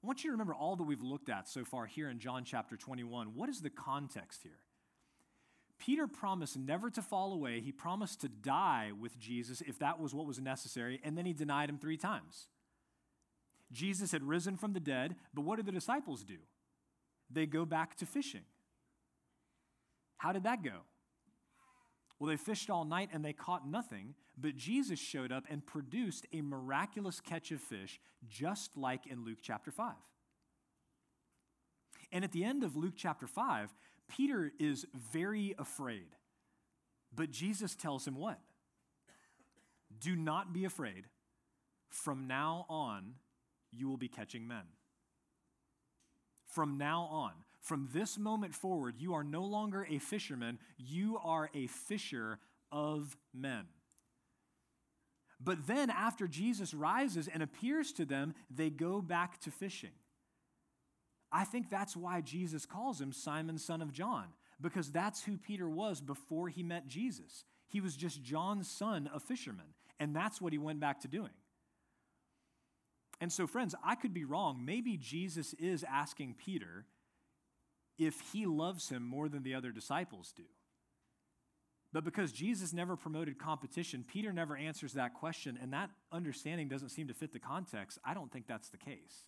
I 0.04 0.08
want 0.08 0.24
you 0.24 0.30
to 0.30 0.34
remember 0.34 0.54
all 0.54 0.76
that 0.76 0.84
we've 0.84 1.02
looked 1.02 1.30
at 1.30 1.48
so 1.48 1.64
far 1.64 1.86
here 1.86 2.10
in 2.10 2.20
John 2.20 2.44
chapter 2.44 2.76
21. 2.76 3.36
What 3.36 3.50
is 3.50 3.62
the 3.62 3.70
context 3.70 4.42
here? 4.44 4.60
Peter 5.80 6.08
promised 6.08 6.58
never 6.58 6.90
to 6.90 7.02
fall 7.02 7.34
away. 7.34 7.60
He 7.60 7.72
promised 7.72 8.22
to 8.22 8.30
die 8.30 8.92
with 8.98 9.18
Jesus 9.18 9.62
if 9.62 9.80
that 9.80 10.00
was 10.00 10.14
what 10.14 10.26
was 10.26 10.40
necessary, 10.40 11.00
and 11.04 11.18
then 11.18 11.26
he 11.26 11.34
denied 11.34 11.70
him 11.70 11.78
three 11.78 11.98
times. 11.98 12.48
Jesus 13.72 14.12
had 14.12 14.24
risen 14.24 14.56
from 14.56 14.74
the 14.74 14.80
dead, 14.80 15.16
but 15.34 15.42
what 15.42 15.56
did 15.58 15.66
the 15.66 15.72
disciples 15.72 16.24
do? 16.24 16.38
They 17.34 17.46
go 17.46 17.66
back 17.66 17.96
to 17.98 18.06
fishing. 18.06 18.44
How 20.18 20.32
did 20.32 20.44
that 20.44 20.64
go? 20.64 20.82
Well, 22.20 22.30
they 22.30 22.38
fished 22.38 22.70
all 22.70 22.86
night 22.86 23.10
and 23.12 23.26
they 23.26 23.34
caught 23.34 23.68
nothing, 23.68 24.16
but 24.38 24.56
Jesus 24.56 25.00
showed 25.00 25.32
up 25.32 25.44
and 25.50 25.66
produced 25.66 26.26
a 26.32 26.42
miraculous 26.42 27.20
catch 27.20 27.52
of 27.52 27.60
fish, 27.60 28.00
just 28.30 28.78
like 28.78 29.08
in 29.08 29.26
Luke 29.26 29.40
chapter 29.42 29.72
5. 29.72 29.94
And 32.12 32.24
at 32.24 32.32
the 32.32 32.44
end 32.44 32.64
of 32.64 32.76
Luke 32.76 32.94
chapter 32.96 33.28
5, 33.28 33.74
Peter 34.08 34.52
is 34.60 34.86
very 35.12 35.56
afraid. 35.58 36.16
But 37.14 37.32
Jesus 37.32 37.76
tells 37.76 38.08
him 38.08 38.16
what? 38.16 38.40
Do 40.00 40.16
not 40.16 40.54
be 40.54 40.66
afraid. 40.66 41.06
From 41.90 42.28
now 42.28 42.66
on, 42.70 43.16
you 43.72 43.90
will 43.90 43.98
be 43.98 44.08
catching 44.08 44.48
men. 44.48 44.64
From 46.54 46.78
now 46.78 47.08
on, 47.12 47.32
from 47.62 47.90
this 47.94 48.18
moment 48.18 48.54
forward, 48.54 48.96
you 49.00 49.16
are 49.16 49.24
no 49.24 49.44
longer 49.44 49.88
a 49.90 49.98
fisherman, 49.98 50.60
you 50.78 51.18
are 51.24 51.50
a 51.56 51.66
fisher 51.66 52.38
of 52.72 53.18
men. 53.34 53.66
But 55.40 55.66
then, 55.66 55.90
after 55.90 56.28
Jesus 56.28 56.74
rises 56.74 57.28
and 57.28 57.42
appears 57.42 57.92
to 57.94 58.06
them, 58.06 58.36
they 58.54 58.70
go 58.70 59.02
back 59.02 59.42
to 59.42 59.52
fishing. 59.52 59.94
I 61.32 61.44
think 61.44 61.72
that's 61.72 61.98
why 61.98 62.22
Jesus 62.22 62.68
calls 62.68 63.02
him 63.02 63.12
Simon, 63.12 63.58
son 63.58 63.82
of 63.82 63.92
John, 63.92 64.28
because 64.62 64.92
that's 64.92 65.24
who 65.24 65.38
Peter 65.38 65.68
was 65.68 66.02
before 66.02 66.50
he 66.50 66.62
met 66.62 66.88
Jesus. 66.88 67.46
He 67.68 67.82
was 67.82 67.96
just 67.96 68.22
John's 68.22 68.70
son, 68.70 69.10
a 69.12 69.20
fisherman, 69.20 69.74
and 70.00 70.16
that's 70.16 70.40
what 70.40 70.54
he 70.54 70.60
went 70.60 70.80
back 70.80 71.02
to 71.02 71.08
doing. 71.08 71.32
And 73.22 73.32
so, 73.32 73.48
friends, 73.48 73.76
I 73.84 73.96
could 73.96 74.14
be 74.14 74.26
wrong. 74.26 74.66
Maybe 74.66 74.98
Jesus 74.98 75.54
is 75.54 75.86
asking 75.90 76.36
Peter 76.44 76.86
if 77.98 78.20
he 78.34 78.46
loves 78.46 78.90
him 78.90 79.04
more 79.04 79.30
than 79.30 79.44
the 79.44 79.56
other 79.56 79.72
disciples 79.72 80.34
do. 80.36 80.44
But 81.94 82.04
because 82.04 82.32
Jesus 82.32 82.74
never 82.74 82.96
promoted 82.96 83.38
competition, 83.38 84.04
Peter 84.08 84.34
never 84.34 84.58
answers 84.58 84.94
that 84.94 85.14
question, 85.14 85.60
and 85.62 85.72
that 85.74 85.92
understanding 86.12 86.68
doesn't 86.68 86.90
seem 86.90 87.08
to 87.08 87.14
fit 87.14 87.32
the 87.32 87.40
context. 87.40 88.00
I 88.04 88.16
don't 88.16 88.32
think 88.32 88.48
that's 88.48 88.70
the 88.70 88.78
case. 88.78 89.28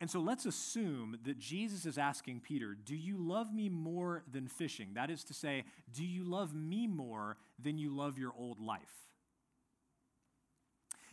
And 0.00 0.10
so 0.10 0.18
let's 0.18 0.46
assume 0.46 1.18
that 1.24 1.38
Jesus 1.38 1.86
is 1.86 1.96
asking 1.96 2.40
Peter, 2.40 2.74
Do 2.74 2.96
you 2.96 3.16
love 3.18 3.54
me 3.54 3.68
more 3.68 4.24
than 4.30 4.48
fishing? 4.48 4.94
That 4.94 5.10
is 5.10 5.22
to 5.24 5.34
say, 5.34 5.62
do 5.92 6.04
you 6.04 6.24
love 6.24 6.52
me 6.52 6.88
more 6.88 7.36
than 7.56 7.78
you 7.78 7.94
love 7.94 8.18
your 8.18 8.32
old 8.36 8.58
life? 8.58 9.11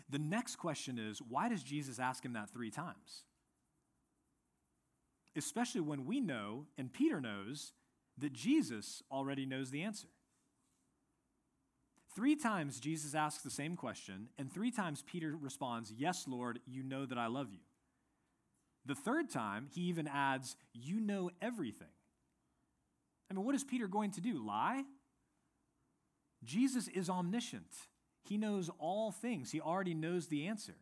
The 0.09 0.19
next 0.19 0.55
question 0.55 0.97
is, 0.97 1.21
why 1.21 1.49
does 1.49 1.63
Jesus 1.63 1.99
ask 1.99 2.25
him 2.25 2.33
that 2.33 2.49
three 2.49 2.71
times? 2.71 3.23
Especially 5.35 5.81
when 5.81 6.05
we 6.05 6.19
know, 6.19 6.65
and 6.77 6.91
Peter 6.91 7.21
knows, 7.21 7.73
that 8.17 8.33
Jesus 8.33 9.03
already 9.11 9.45
knows 9.45 9.69
the 9.69 9.83
answer. 9.83 10.07
Three 12.15 12.35
times 12.35 12.79
Jesus 12.79 13.13
asks 13.13 13.43
the 13.43 13.51
same 13.51 13.75
question, 13.75 14.29
and 14.37 14.51
three 14.51 14.71
times 14.71 15.03
Peter 15.05 15.37
responds, 15.39 15.93
Yes, 15.95 16.25
Lord, 16.27 16.59
you 16.65 16.83
know 16.83 17.05
that 17.05 17.17
I 17.17 17.27
love 17.27 17.51
you. 17.51 17.59
The 18.85 18.95
third 18.95 19.29
time, 19.29 19.67
he 19.71 19.81
even 19.81 20.07
adds, 20.07 20.55
You 20.73 20.99
know 20.99 21.29
everything. 21.41 21.87
I 23.29 23.35
mean, 23.35 23.45
what 23.45 23.55
is 23.55 23.63
Peter 23.63 23.87
going 23.87 24.11
to 24.11 24.21
do? 24.21 24.43
Lie? 24.43 24.83
Jesus 26.43 26.87
is 26.87 27.09
omniscient, 27.09 27.71
he 28.23 28.37
knows 28.37 28.69
all 28.79 29.11
things, 29.11 29.51
he 29.51 29.61
already 29.61 29.93
knows 29.93 30.27
the 30.27 30.47
answer. 30.47 30.75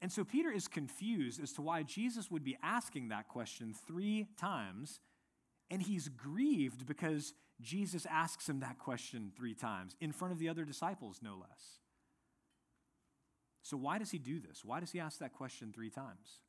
And 0.00 0.12
so 0.12 0.24
Peter 0.24 0.50
is 0.50 0.68
confused 0.68 1.42
as 1.42 1.52
to 1.54 1.62
why 1.62 1.82
Jesus 1.82 2.30
would 2.30 2.44
be 2.44 2.56
asking 2.62 3.08
that 3.08 3.28
question 3.28 3.74
three 3.86 4.28
times, 4.38 5.00
and 5.70 5.82
he's 5.82 6.08
grieved 6.08 6.86
because 6.86 7.34
Jesus 7.60 8.06
asks 8.08 8.48
him 8.48 8.60
that 8.60 8.78
question 8.78 9.32
three 9.36 9.54
times 9.54 9.96
in 10.00 10.12
front 10.12 10.32
of 10.32 10.38
the 10.38 10.48
other 10.48 10.64
disciples, 10.64 11.18
no 11.20 11.34
less. 11.34 11.80
So, 13.62 13.76
why 13.76 13.98
does 13.98 14.12
he 14.12 14.18
do 14.18 14.38
this? 14.40 14.64
Why 14.64 14.80
does 14.80 14.92
he 14.92 15.00
ask 15.00 15.18
that 15.18 15.34
question 15.34 15.72
three 15.74 15.90
times? 15.90 16.42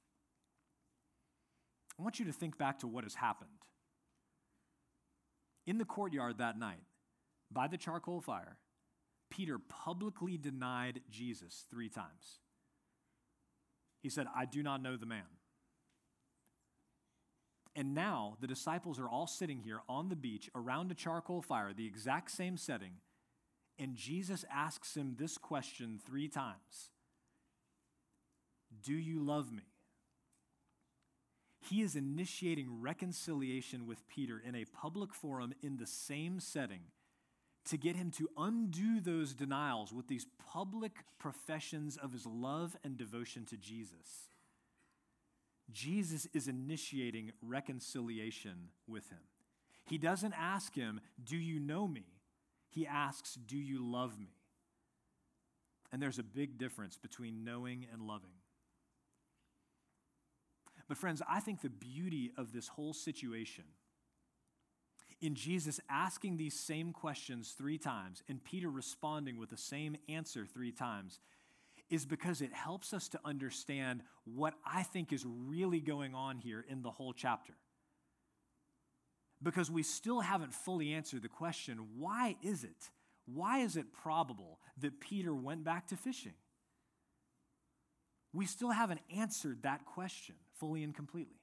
I 1.99 2.03
want 2.03 2.19
you 2.19 2.25
to 2.25 2.31
think 2.31 2.57
back 2.57 2.79
to 2.79 2.87
what 2.87 3.03
has 3.03 3.15
happened. 3.15 3.49
In 5.65 5.79
the 5.79 5.85
courtyard 5.85 6.37
that 6.37 6.57
night, 6.57 6.83
by 7.51 7.67
the 7.67 7.77
charcoal 7.77 8.21
fire, 8.21 8.57
Peter 9.39 9.57
publicly 9.57 10.37
denied 10.37 10.99
Jesus 11.09 11.63
three 11.71 11.87
times. 11.87 12.39
He 14.01 14.09
said, 14.09 14.27
I 14.35 14.43
do 14.43 14.61
not 14.61 14.83
know 14.83 14.97
the 14.97 15.05
man. 15.05 15.23
And 17.73 17.95
now 17.95 18.35
the 18.41 18.47
disciples 18.47 18.99
are 18.99 19.07
all 19.07 19.27
sitting 19.27 19.61
here 19.61 19.79
on 19.87 20.09
the 20.09 20.17
beach 20.17 20.49
around 20.53 20.91
a 20.91 20.93
charcoal 20.93 21.41
fire, 21.41 21.71
the 21.71 21.87
exact 21.87 22.31
same 22.31 22.57
setting, 22.57 22.95
and 23.77 23.95
Jesus 23.95 24.43
asks 24.53 24.97
him 24.97 25.15
this 25.17 25.37
question 25.37 26.01
three 26.05 26.27
times 26.27 26.89
Do 28.83 28.93
you 28.93 29.23
love 29.23 29.53
me? 29.53 29.63
he 31.61 31.81
is 31.81 31.95
initiating 31.95 32.81
reconciliation 32.81 33.85
with 33.85 34.07
Peter 34.07 34.41
in 34.45 34.55
a 34.55 34.65
public 34.65 35.13
forum 35.13 35.53
in 35.61 35.77
the 35.77 35.85
same 35.85 36.39
setting 36.39 36.81
to 37.65 37.77
get 37.77 37.95
him 37.95 38.11
to 38.11 38.29
undo 38.37 38.99
those 38.99 39.33
denials 39.33 39.93
with 39.93 40.07
these 40.07 40.25
public 40.51 40.91
professions 41.19 41.97
of 41.97 42.11
his 42.11 42.25
love 42.25 42.75
and 42.83 42.97
devotion 42.97 43.45
to 43.45 43.57
Jesus. 43.57 44.29
Jesus 45.71 46.27
is 46.33 46.47
initiating 46.47 47.31
reconciliation 47.41 48.69
with 48.87 49.09
him. 49.09 49.19
He 49.85 49.97
doesn't 49.97 50.33
ask 50.33 50.73
him, 50.73 51.01
Do 51.23 51.37
you 51.37 51.59
know 51.59 51.87
me? 51.87 52.05
He 52.69 52.87
asks, 52.87 53.35
Do 53.35 53.57
you 53.57 53.79
love 53.79 54.19
me? 54.19 54.33
And 55.91 56.01
there's 56.01 56.19
a 56.19 56.23
big 56.23 56.57
difference 56.57 56.97
between 56.97 57.43
knowing 57.43 57.87
and 57.91 58.03
loving. 58.03 58.29
But, 60.87 60.97
friends, 60.97 61.21
I 61.27 61.39
think 61.39 61.61
the 61.61 61.69
beauty 61.69 62.31
of 62.37 62.51
this 62.51 62.67
whole 62.67 62.93
situation 62.93 63.65
in 65.21 65.35
Jesus 65.35 65.79
asking 65.89 66.37
these 66.37 66.57
same 66.57 66.93
questions 66.93 67.53
three 67.57 67.77
times 67.77 68.23
and 68.29 68.43
Peter 68.43 68.69
responding 68.69 69.37
with 69.37 69.49
the 69.49 69.57
same 69.57 69.97
answer 70.07 70.45
three 70.45 70.71
times 70.71 71.19
is 71.89 72.05
because 72.05 72.41
it 72.41 72.53
helps 72.53 72.93
us 72.93 73.09
to 73.09 73.19
understand 73.25 74.01
what 74.23 74.53
I 74.65 74.83
think 74.83 75.11
is 75.11 75.25
really 75.25 75.79
going 75.79 76.13
on 76.13 76.37
here 76.37 76.63
in 76.69 76.83
the 76.83 76.91
whole 76.91 77.13
chapter. 77.13 77.53
Because 79.41 79.71
we 79.71 79.83
still 79.83 80.19
haven't 80.19 80.53
fully 80.53 80.93
answered 80.93 81.23
the 81.23 81.29
question 81.29 81.79
why 81.97 82.35
is 82.41 82.63
it? 82.63 82.89
Why 83.25 83.59
is 83.59 83.75
it 83.75 83.93
probable 83.93 84.59
that 84.79 84.99
Peter 84.99 85.33
went 85.33 85.63
back 85.63 85.87
to 85.87 85.97
fishing? 85.97 86.33
We 88.33 88.45
still 88.45 88.71
haven't 88.71 89.01
answered 89.15 89.63
that 89.63 89.85
question 89.85 90.35
fully 90.59 90.83
and 90.83 90.95
completely. 90.95 91.41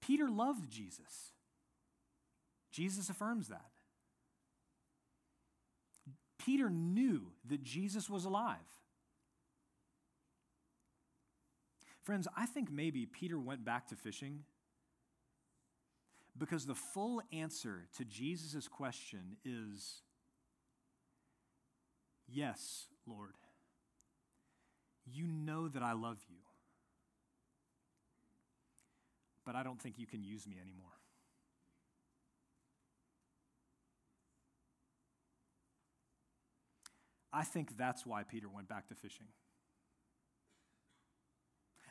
Peter 0.00 0.28
loved 0.30 0.70
Jesus. 0.70 1.32
Jesus 2.70 3.08
affirms 3.08 3.48
that. 3.48 3.70
Peter 6.38 6.70
knew 6.70 7.32
that 7.48 7.62
Jesus 7.62 8.08
was 8.08 8.24
alive. 8.24 8.56
Friends, 12.02 12.28
I 12.36 12.46
think 12.46 12.70
maybe 12.70 13.04
Peter 13.04 13.38
went 13.38 13.64
back 13.64 13.88
to 13.88 13.96
fishing 13.96 14.44
because 16.38 16.66
the 16.66 16.74
full 16.74 17.20
answer 17.32 17.88
to 17.96 18.04
Jesus' 18.04 18.68
question 18.68 19.36
is 19.44 20.02
Yes, 22.28 22.86
Lord. 23.06 23.34
You 25.04 25.26
know 25.26 25.68
that 25.68 25.82
I 25.82 25.92
love 25.92 26.18
you, 26.28 26.38
but 29.44 29.54
I 29.54 29.62
don't 29.62 29.80
think 29.80 29.98
you 29.98 30.06
can 30.06 30.24
use 30.24 30.46
me 30.46 30.56
anymore. 30.60 30.90
I 37.36 37.44
think 37.44 37.76
that's 37.76 38.06
why 38.06 38.22
Peter 38.22 38.48
went 38.48 38.66
back 38.66 38.88
to 38.88 38.94
fishing. 38.94 39.26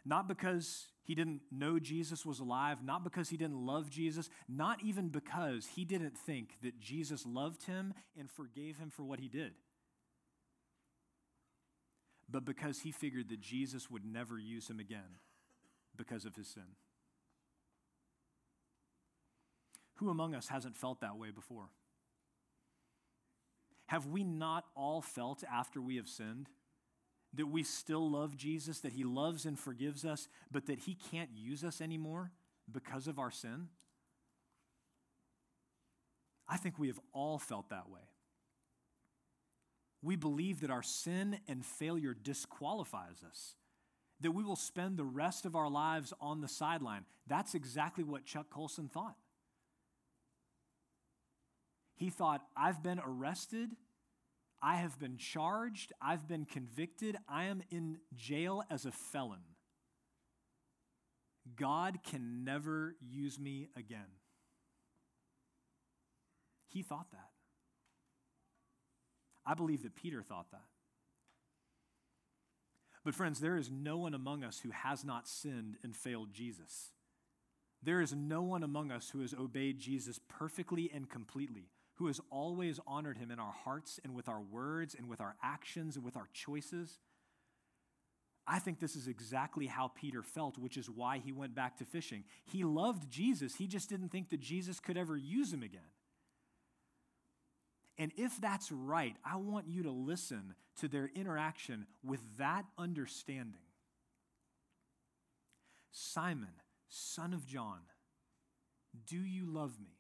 Not 0.04 0.28
because 0.28 0.88
he 1.04 1.14
didn't 1.14 1.42
know 1.52 1.78
Jesus 1.78 2.26
was 2.26 2.40
alive, 2.40 2.84
not 2.84 3.04
because 3.04 3.30
he 3.30 3.38
didn't 3.38 3.64
love 3.64 3.92
Jesus, 3.92 4.28
not 4.50 4.84
even 4.84 5.10
because 5.10 5.68
he 5.76 5.86
didn't 5.86 6.18
think 6.18 6.56
that 6.64 6.80
Jesus 6.80 7.28
loved 7.28 7.64
him 7.66 7.94
and 8.18 8.32
forgave 8.32 8.78
him 8.78 8.90
for 8.90 9.04
what 9.04 9.20
he 9.20 9.28
did, 9.28 9.54
but 12.28 12.44
because 12.44 12.80
he 12.80 12.92
figured 12.92 13.30
that 13.30 13.40
Jesus 13.40 13.88
would 13.88 14.04
never 14.04 14.40
use 14.40 14.68
him 14.68 14.80
again 14.80 15.20
because 15.96 16.26
of 16.26 16.36
his 16.36 16.48
sin. 16.48 16.76
Who 19.98 20.10
among 20.10 20.34
us 20.34 20.48
hasn't 20.48 20.76
felt 20.76 21.02
that 21.02 21.18
way 21.18 21.30
before? 21.30 21.70
Have 23.88 24.08
we 24.08 24.24
not 24.24 24.66
all 24.76 25.02
felt 25.02 25.44
after 25.52 25.82
we 25.82 25.98
have 25.98 26.08
sinned 26.08 26.50
that 27.34 27.48
we 27.48 27.64
still 27.64 28.10
love 28.10 28.38
Jesus, 28.38 28.80
that 28.80 28.94
he 28.94 29.04
loves 29.04 29.46
and 29.46 29.60
forgives 29.60 30.06
us, 30.06 30.28
but 30.52 30.68
that 30.68 30.80
he 30.80 30.96
can't 30.96 31.30
use 31.36 31.64
us 31.64 31.82
anymore 31.82 32.32
because 32.72 33.08
of 33.08 33.20
our 33.20 33.32
sin? 33.32 33.68
I 36.48 36.58
think 36.58 36.80
we 36.80 36.88
have 36.88 37.00
all 37.12 37.38
felt 37.38 37.70
that 37.70 37.90
way. 37.90 38.02
We 40.02 40.16
believe 40.16 40.62
that 40.62 40.70
our 40.70 40.84
sin 40.84 41.40
and 41.48 41.66
failure 41.66 42.14
disqualifies 42.14 43.24
us, 43.28 43.56
that 44.22 44.32
we 44.32 44.44
will 44.44 44.56
spend 44.56 44.98
the 44.98 45.04
rest 45.04 45.46
of 45.46 45.56
our 45.56 45.70
lives 45.70 46.14
on 46.22 46.42
the 46.42 46.48
sideline. 46.48 47.06
That's 47.28 47.56
exactly 47.56 48.04
what 48.04 48.26
Chuck 48.26 48.50
Colson 48.50 48.88
thought. 48.88 49.16
He 51.96 52.10
thought, 52.10 52.46
I've 52.56 52.84
been 52.84 53.00
arrested, 53.00 53.70
I 54.62 54.76
have 54.76 55.00
been 55.00 55.18
charged, 55.18 55.94
I've 56.02 56.28
been 56.28 56.46
convicted, 56.46 57.18
I 57.28 57.46
am 57.46 57.62
in 57.72 58.00
jail 58.16 58.64
as 58.70 58.86
a 58.86 58.92
felon. 58.92 59.40
God 61.56 62.00
can 62.04 62.44
never 62.44 62.96
use 63.00 63.40
me 63.40 63.70
again. 63.78 64.12
He 66.68 66.82
thought 66.82 67.12
that. 67.12 67.30
I 69.46 69.54
believe 69.54 69.84
that 69.84 69.96
Peter 69.96 70.22
thought 70.22 70.52
that. 70.52 70.66
But, 73.06 73.14
friends, 73.14 73.40
there 73.40 73.56
is 73.56 73.70
no 73.70 73.98
one 73.98 74.16
among 74.16 74.44
us 74.44 74.60
who 74.60 74.72
has 74.72 75.06
not 75.06 75.28
sinned 75.28 75.78
and 75.84 75.96
failed 75.96 76.34
Jesus. 76.34 76.92
There 77.84 78.02
is 78.02 78.14
no 78.14 78.42
one 78.42 78.64
among 78.64 78.92
us 78.92 79.12
who 79.12 79.22
has 79.22 79.36
obeyed 79.36 79.78
Jesus 79.78 80.20
perfectly 80.28 80.90
and 80.92 81.08
completely 81.08 81.70
who 81.96 82.08
has 82.08 82.20
always 82.30 82.80
honored 82.88 83.18
him 83.18 83.32
in 83.32 83.40
our 83.40 83.54
hearts 83.64 84.00
and 84.04 84.16
with 84.16 84.28
our 84.28 84.42
words 84.42 84.96
and 84.96 85.08
with 85.08 85.22
our 85.22 85.36
actions 85.42 85.96
and 85.96 86.04
with 86.04 86.18
our 86.18 86.28
choices. 86.34 87.00
I 88.48 88.60
think 88.60 88.80
this 88.80 88.96
is 88.96 89.08
exactly 89.08 89.66
how 89.66 89.92
Peter 89.96 90.22
felt, 90.22 90.58
which 90.58 90.78
is 90.78 90.90
why 90.90 91.18
he 91.18 91.32
went 91.32 91.56
back 91.56 91.78
to 91.78 91.86
fishing. 91.86 92.24
He 92.46 92.64
loved 92.64 93.10
Jesus, 93.10 93.56
he 93.56 93.68
just 93.68 93.90
didn't 93.90 94.10
think 94.10 94.30
that 94.30 94.40
Jesus 94.40 94.80
could 94.80 94.98
ever 94.98 95.18
use 95.18 95.52
him 95.52 95.64
again. 95.64 95.82
And 97.98 98.12
if 98.18 98.40
that's 98.42 98.72
right, 98.72 99.16
I 99.24 99.38
want 99.38 99.68
you 99.70 99.84
to 99.84 99.92
listen 99.92 100.56
to 100.82 100.90
their 100.90 101.10
interaction 101.16 101.88
with 102.04 102.20
that 102.38 102.66
understanding. 102.78 103.62
Simon, 105.92 106.50
son 106.90 107.34
of 107.34 107.48
John, 107.48 107.80
do 109.08 109.18
you 109.18 109.46
love 109.46 109.80
me? 109.80 109.95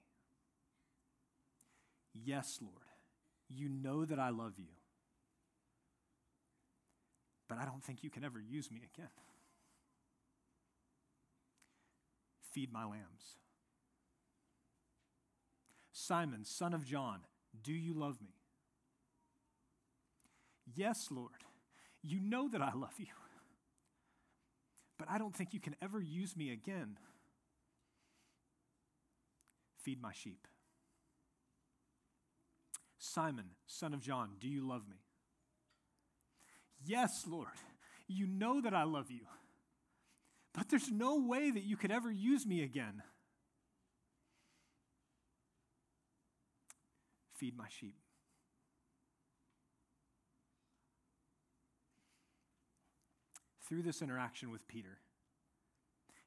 Yes, 2.23 2.59
Lord, 2.61 2.73
you 3.49 3.67
know 3.67 4.05
that 4.05 4.19
I 4.19 4.29
love 4.29 4.53
you, 4.57 4.71
but 7.49 7.57
I 7.57 7.65
don't 7.65 7.83
think 7.83 8.03
you 8.03 8.09
can 8.09 8.23
ever 8.23 8.39
use 8.39 8.71
me 8.71 8.81
again. 8.93 9.09
Feed 12.53 12.71
my 12.71 12.85
lambs. 12.85 13.37
Simon, 15.91 16.45
son 16.45 16.73
of 16.73 16.85
John, 16.85 17.19
do 17.63 17.73
you 17.73 17.93
love 17.93 18.21
me? 18.21 18.35
Yes, 20.73 21.09
Lord, 21.11 21.43
you 22.01 22.19
know 22.19 22.47
that 22.49 22.61
I 22.61 22.73
love 22.73 22.93
you, 22.97 23.07
but 24.97 25.09
I 25.09 25.17
don't 25.17 25.35
think 25.35 25.53
you 25.53 25.59
can 25.59 25.75
ever 25.81 26.01
use 26.01 26.35
me 26.35 26.51
again. 26.51 26.97
Feed 29.83 30.01
my 30.01 30.13
sheep. 30.13 30.47
Simon, 33.05 33.45
son 33.67 33.93
of 33.93 34.01
John, 34.01 34.31
do 34.39 34.47
you 34.47 34.67
love 34.67 34.87
me? 34.89 34.97
Yes, 36.83 37.25
Lord, 37.27 37.47
you 38.07 38.27
know 38.27 38.61
that 38.61 38.73
I 38.73 38.83
love 38.83 39.11
you, 39.11 39.21
but 40.53 40.69
there's 40.69 40.91
no 40.91 41.19
way 41.19 41.51
that 41.51 41.63
you 41.63 41.77
could 41.77 41.91
ever 41.91 42.11
use 42.11 42.45
me 42.45 42.63
again. 42.63 43.03
Feed 47.33 47.57
my 47.57 47.67
sheep. 47.69 47.95
Through 53.67 53.83
this 53.83 54.01
interaction 54.01 54.51
with 54.51 54.67
Peter, 54.67 54.97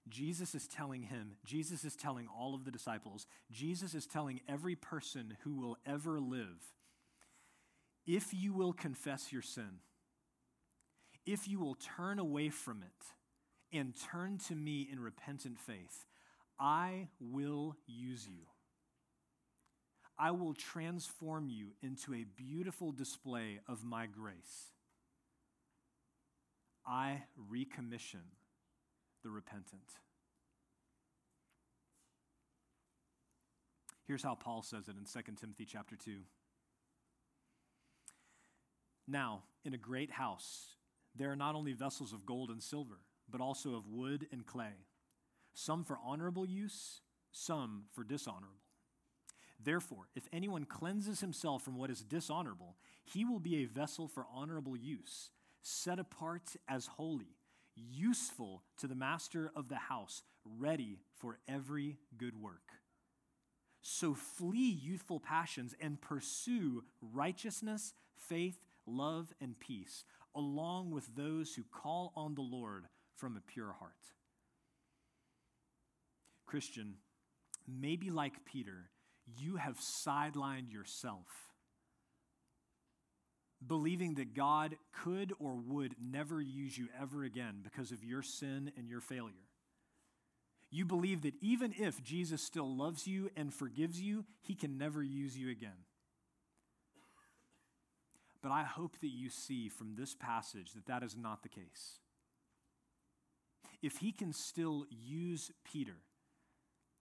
Jesus 0.08 0.54
is 0.54 0.66
telling 0.66 1.02
him, 1.02 1.32
Jesus 1.44 1.84
is 1.84 1.96
telling 1.96 2.26
all 2.28 2.54
of 2.54 2.64
the 2.64 2.70
disciples, 2.70 3.26
Jesus 3.50 3.94
is 3.94 4.06
telling 4.06 4.40
every 4.48 4.76
person 4.76 5.36
who 5.44 5.54
will 5.54 5.76
ever 5.86 6.20
live 6.20 6.74
if 8.08 8.32
you 8.32 8.54
will 8.54 8.72
confess 8.72 9.30
your 9.32 9.42
sin, 9.42 9.80
if 11.26 11.46
you 11.46 11.60
will 11.60 11.74
turn 11.74 12.18
away 12.18 12.48
from 12.48 12.82
it 12.82 13.76
and 13.76 13.92
turn 14.10 14.38
to 14.48 14.54
me 14.54 14.88
in 14.90 14.98
repentant 14.98 15.58
faith, 15.58 16.06
I 16.58 17.08
will 17.20 17.76
use 17.86 18.26
you. 18.26 18.46
I 20.18 20.30
will 20.30 20.54
transform 20.54 21.50
you 21.50 21.72
into 21.82 22.14
a 22.14 22.24
beautiful 22.24 22.92
display 22.92 23.60
of 23.68 23.84
my 23.84 24.06
grace. 24.06 24.72
I 26.86 27.24
recommission 27.52 28.24
the 29.22 29.30
repentant. 29.30 29.82
Here's 34.06 34.22
how 34.22 34.34
Paul 34.34 34.62
says 34.62 34.88
it 34.88 34.96
in 34.96 35.04
2 35.04 35.32
Timothy 35.38 35.66
chapter 35.66 35.94
2. 35.94 36.20
Now, 39.06 39.42
in 39.64 39.74
a 39.74 39.78
great 39.78 40.10
house, 40.10 40.76
there 41.14 41.30
are 41.30 41.36
not 41.36 41.54
only 41.54 41.72
vessels 41.72 42.12
of 42.12 42.24
gold 42.24 42.50
and 42.50 42.62
silver, 42.62 43.00
but 43.30 43.40
also 43.40 43.74
of 43.74 43.88
wood 43.88 44.26
and 44.32 44.46
clay, 44.46 44.86
some 45.52 45.84
for 45.84 45.98
honorable 46.02 46.46
use, 46.46 47.00
some 47.32 47.84
for 47.92 48.04
dishonorable. 48.04 48.54
Therefore, 49.62 50.08
if 50.14 50.28
anyone 50.32 50.64
cleanses 50.64 51.20
himself 51.20 51.62
from 51.62 51.76
what 51.76 51.90
is 51.90 52.02
dishonorable, 52.02 52.76
he 53.04 53.24
will 53.24 53.40
be 53.40 53.56
a 53.56 53.66
vessel 53.66 54.06
for 54.06 54.26
honorable 54.32 54.76
use, 54.76 55.30
set 55.62 55.98
apart 55.98 56.56
as 56.68 56.86
holy 56.86 57.37
useful 57.90 58.62
to 58.78 58.86
the 58.86 58.94
master 58.94 59.50
of 59.54 59.68
the 59.68 59.76
house, 59.76 60.22
ready 60.44 60.98
for 61.16 61.38
every 61.48 61.98
good 62.16 62.40
work. 62.40 62.72
So 63.80 64.14
flee 64.14 64.70
youthful 64.82 65.20
passions 65.20 65.74
and 65.80 66.00
pursue 66.00 66.84
righteousness, 67.00 67.94
faith, 68.16 68.58
love, 68.86 69.32
and 69.40 69.58
peace, 69.58 70.04
along 70.34 70.90
with 70.90 71.14
those 71.16 71.54
who 71.54 71.62
call 71.62 72.12
on 72.16 72.34
the 72.34 72.42
Lord 72.42 72.86
from 73.16 73.36
a 73.36 73.40
pure 73.40 73.74
heart. 73.78 73.92
Christian, 76.46 76.94
maybe 77.66 78.10
like 78.10 78.44
Peter, 78.44 78.90
you 79.38 79.56
have 79.56 79.78
sidelined 79.78 80.72
yourself, 80.72 81.26
believing 83.66 84.14
that 84.14 84.34
God 84.34 84.76
could 85.02 85.32
or 85.38 85.54
would 85.54 85.94
never 86.00 86.40
use 86.40 86.78
you 86.78 86.88
ever 87.00 87.24
again 87.24 87.60
because 87.62 87.90
of 87.90 88.04
your 88.04 88.22
sin 88.22 88.72
and 88.76 88.88
your 88.88 89.00
failure. 89.00 89.34
You 90.70 90.84
believe 90.84 91.22
that 91.22 91.34
even 91.40 91.74
if 91.78 92.02
Jesus 92.02 92.42
still 92.42 92.76
loves 92.76 93.06
you 93.06 93.30
and 93.36 93.52
forgives 93.52 94.00
you, 94.00 94.24
he 94.42 94.54
can 94.54 94.76
never 94.78 95.02
use 95.02 95.36
you 95.36 95.50
again. 95.50 95.84
But 98.42 98.52
I 98.52 98.62
hope 98.62 98.98
that 99.00 99.08
you 99.08 99.30
see 99.30 99.68
from 99.68 99.94
this 99.96 100.14
passage 100.14 100.72
that 100.74 100.86
that 100.86 101.02
is 101.02 101.16
not 101.16 101.42
the 101.42 101.48
case. 101.48 101.98
If 103.82 103.96
he 103.98 104.12
can 104.12 104.32
still 104.32 104.86
use 104.90 105.50
Peter, 105.64 105.96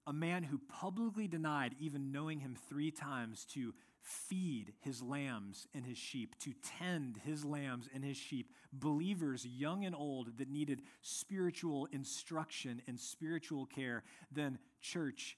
a 0.05 0.13
man 0.13 0.43
who 0.43 0.59
publicly 0.69 1.27
denied 1.27 1.75
even 1.79 2.11
knowing 2.11 2.39
him 2.39 2.55
three 2.69 2.91
times 2.91 3.45
to 3.53 3.73
feed 4.07 4.73
his 4.79 5.01
lambs 5.01 5.67
and 5.73 5.85
his 5.85 5.97
sheep, 5.97 6.35
to 6.39 6.53
tend 6.79 7.19
his 7.25 7.43
lambs 7.43 7.89
and 7.93 8.03
his 8.03 8.15
sheep, 8.15 8.51
believers, 8.71 9.45
young 9.45 9.83
and 9.83 9.93
old, 9.93 10.37
that 10.37 10.49
needed 10.49 10.81
spiritual 11.01 11.87
instruction 11.91 12.81
and 12.87 12.97
spiritual 12.99 13.65
care, 13.65 14.03
then, 14.31 14.59
church, 14.81 15.37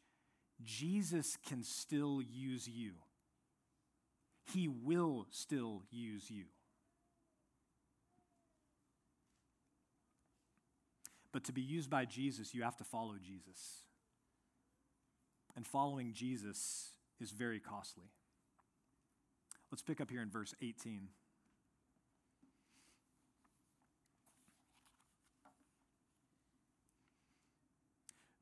Jesus 0.63 1.37
can 1.47 1.63
still 1.63 2.21
use 2.21 2.67
you. 2.67 2.91
He 4.53 4.67
will 4.67 5.25
still 5.31 5.83
use 5.89 6.29
you. 6.29 6.45
But 11.31 11.43
to 11.45 11.51
be 11.51 11.61
used 11.61 11.89
by 11.89 12.05
Jesus, 12.05 12.53
you 12.53 12.63
have 12.63 12.77
to 12.77 12.83
follow 12.83 13.15
Jesus. 13.23 13.83
And 15.55 15.65
following 15.65 16.13
Jesus 16.13 16.89
is 17.19 17.31
very 17.31 17.59
costly. 17.59 18.11
Let's 19.71 19.81
pick 19.81 20.01
up 20.01 20.09
here 20.09 20.21
in 20.21 20.29
verse 20.29 20.55
18. 20.61 21.09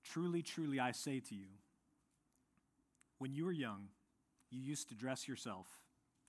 Truly, 0.03 0.41
truly, 0.41 0.79
I 0.79 0.91
say 0.91 1.19
to 1.19 1.35
you, 1.35 1.47
when 3.19 3.33
you 3.33 3.45
were 3.45 3.51
young, 3.51 3.89
you 4.49 4.61
used 4.61 4.89
to 4.89 4.95
dress 4.95 5.27
yourself 5.27 5.67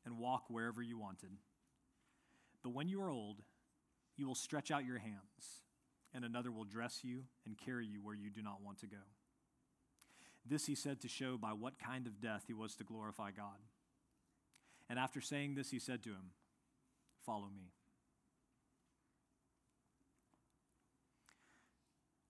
and 0.05 0.19
walk 0.19 0.45
wherever 0.49 0.83
you 0.83 0.99
wanted. 0.99 1.31
But 2.63 2.75
when 2.75 2.89
you 2.89 3.01
are 3.01 3.11
old, 3.11 3.43
you 4.17 4.27
will 4.27 4.35
stretch 4.35 4.71
out 4.71 4.85
your 4.85 4.99
hands, 4.99 5.63
and 6.13 6.25
another 6.25 6.51
will 6.51 6.65
dress 6.65 7.01
you 7.03 7.23
and 7.47 7.57
carry 7.57 7.87
you 7.87 8.01
where 8.03 8.17
you 8.17 8.31
do 8.31 8.43
not 8.43 8.63
want 8.63 8.79
to 8.81 8.87
go. 8.87 8.97
This 10.45 10.67
he 10.67 10.75
said 10.75 11.01
to 11.01 11.09
show 11.09 11.37
by 11.37 11.51
what 11.51 11.79
kind 11.79 12.07
of 12.07 12.21
death 12.21 12.45
he 12.47 12.55
was 12.55 12.75
to 12.77 12.85
glorify 12.85 13.31
God. 13.31 13.59
And 14.89 14.99
after 14.99 15.21
saying 15.21 15.55
this, 15.55 15.71
he 15.71 15.79
said 15.79 16.03
to 16.05 16.11
him, 16.11 16.33
Follow 17.25 17.49
me. 17.55 17.73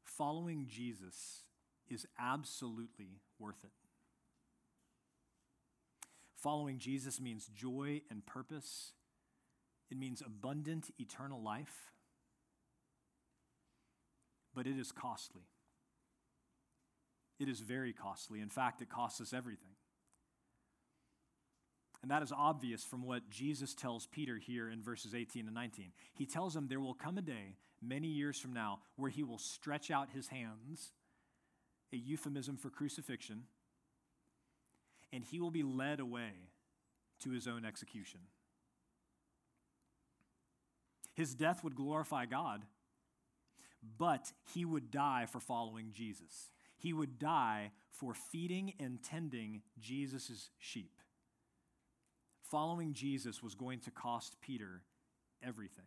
Following 0.05 0.66
Jesus 0.68 1.44
is 1.88 2.07
absolutely 2.18 3.21
worth 3.38 3.62
it. 3.62 3.71
Following 6.37 6.79
Jesus 6.79 7.21
means 7.21 7.49
joy 7.55 8.03
and 8.11 8.27
purpose, 8.27 8.92
it 9.90 9.97
means 9.97 10.23
abundant 10.25 10.90
eternal 10.99 11.42
life, 11.42 11.92
but 14.55 14.66
it 14.66 14.79
is 14.79 14.92
costly. 14.92 15.42
It 17.38 17.49
is 17.49 17.61
very 17.61 17.92
costly. 17.92 18.40
In 18.40 18.49
fact, 18.49 18.83
it 18.83 18.88
costs 18.88 19.21
us 19.21 19.33
everything. 19.33 19.77
And 22.03 22.11
that 22.11 22.23
is 22.23 22.33
obvious 22.33 22.85
from 22.85 23.03
what 23.03 23.29
Jesus 23.29 23.75
tells 23.75 24.07
Peter 24.07 24.37
here 24.37 24.71
in 24.71 24.83
verses 24.83 25.15
18 25.15 25.47
and 25.47 25.55
19. 25.55 25.93
He 26.15 26.27
tells 26.27 26.55
him 26.55 26.69
there 26.69 26.81
will 26.81 26.95
come 26.95 27.19
a 27.19 27.23
day, 27.23 27.57
many 27.83 28.07
years 28.07 28.39
from 28.39 28.53
now, 28.53 28.81
where 28.97 29.11
he 29.11 29.25
will 29.25 29.39
stretch 29.39 29.91
out 29.91 30.11
his 30.15 30.29
hands, 30.29 30.93
a 31.93 31.97
euphemism 31.97 32.57
for 32.57 32.71
crucifixion, 32.71 33.45
and 35.13 35.25
he 35.25 35.41
will 35.41 35.51
be 35.51 35.63
led 35.63 35.99
away 35.99 36.31
to 37.21 37.31
his 37.31 37.49
own 37.49 37.65
execution. 37.65 38.21
His 41.15 41.35
death 41.35 41.65
would 41.65 41.75
glorify 41.75 42.27
God, 42.27 42.63
but 43.99 44.33
he 44.55 44.65
would 44.65 44.93
die 44.93 45.27
for 45.27 45.41
following 45.41 45.91
Jesus. 45.93 46.51
He 46.77 46.93
would 46.93 47.19
die 47.19 47.73
for 47.91 48.15
feeding 48.15 48.75
and 48.79 49.03
tending 49.03 49.63
Jesus' 49.81 50.51
sheep. 50.61 50.98
Following 52.51 52.95
Jesus 52.95 53.43
was 53.43 53.55
going 53.55 53.81
to 53.81 53.91
cost 53.91 54.37
Peter 54.41 54.83
everything. 55.43 55.85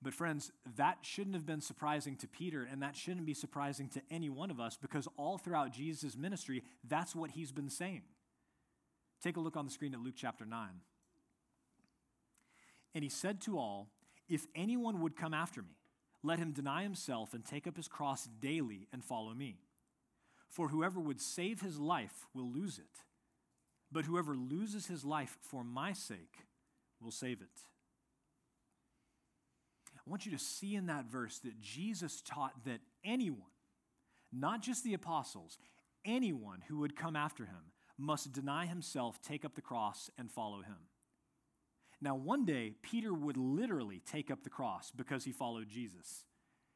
But, 0.00 0.14
friends, 0.14 0.52
that 0.76 0.98
shouldn't 1.02 1.34
have 1.34 1.46
been 1.46 1.60
surprising 1.60 2.14
to 2.16 2.28
Peter, 2.28 2.66
and 2.70 2.82
that 2.82 2.94
shouldn't 2.94 3.26
be 3.26 3.34
surprising 3.34 3.88
to 3.88 4.02
any 4.10 4.30
one 4.30 4.50
of 4.50 4.60
us 4.60 4.78
because 4.80 5.08
all 5.16 5.38
throughout 5.38 5.72
Jesus' 5.72 6.16
ministry, 6.16 6.62
that's 6.86 7.16
what 7.16 7.32
he's 7.32 7.50
been 7.50 7.70
saying. 7.70 8.02
Take 9.20 9.36
a 9.36 9.40
look 9.40 9.56
on 9.56 9.64
the 9.64 9.72
screen 9.72 9.94
at 9.94 10.00
Luke 10.00 10.14
chapter 10.16 10.46
9. 10.46 10.68
And 12.94 13.02
he 13.02 13.10
said 13.10 13.40
to 13.42 13.58
all, 13.58 13.88
If 14.28 14.46
anyone 14.54 15.00
would 15.00 15.16
come 15.16 15.34
after 15.34 15.62
me, 15.62 15.76
let 16.22 16.38
him 16.38 16.52
deny 16.52 16.84
himself 16.84 17.34
and 17.34 17.44
take 17.44 17.66
up 17.66 17.76
his 17.76 17.88
cross 17.88 18.28
daily 18.40 18.86
and 18.92 19.04
follow 19.04 19.34
me. 19.34 19.58
For 20.48 20.68
whoever 20.68 21.00
would 21.00 21.20
save 21.20 21.60
his 21.60 21.78
life 21.78 22.26
will 22.34 22.48
lose 22.48 22.78
it, 22.78 23.02
but 23.90 24.04
whoever 24.04 24.36
loses 24.36 24.86
his 24.86 25.04
life 25.04 25.38
for 25.40 25.64
my 25.64 25.92
sake 25.92 26.46
will 27.00 27.10
save 27.10 27.40
it. 27.40 27.64
I 29.96 30.10
want 30.10 30.26
you 30.26 30.32
to 30.32 30.38
see 30.38 30.74
in 30.74 30.86
that 30.86 31.06
verse 31.06 31.38
that 31.40 31.60
Jesus 31.60 32.22
taught 32.22 32.64
that 32.64 32.80
anyone, 33.04 33.50
not 34.32 34.62
just 34.62 34.84
the 34.84 34.94
apostles, 34.94 35.58
anyone 36.04 36.62
who 36.68 36.78
would 36.78 36.96
come 36.96 37.16
after 37.16 37.44
him 37.44 37.72
must 37.98 38.32
deny 38.32 38.66
himself, 38.66 39.20
take 39.20 39.44
up 39.44 39.54
the 39.54 39.60
cross, 39.60 40.08
and 40.16 40.30
follow 40.30 40.62
him. 40.62 40.76
Now, 42.00 42.14
one 42.14 42.44
day, 42.44 42.74
Peter 42.80 43.12
would 43.12 43.36
literally 43.36 44.00
take 44.06 44.30
up 44.30 44.44
the 44.44 44.50
cross 44.50 44.92
because 44.94 45.24
he 45.24 45.32
followed 45.32 45.68
Jesus. 45.68 46.24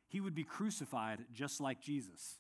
He 0.09 0.21
would 0.21 0.35
be 0.35 0.45
crucified 0.45 1.21
just 1.33 1.61
like 1.61 1.81
Jesus. 1.81 2.39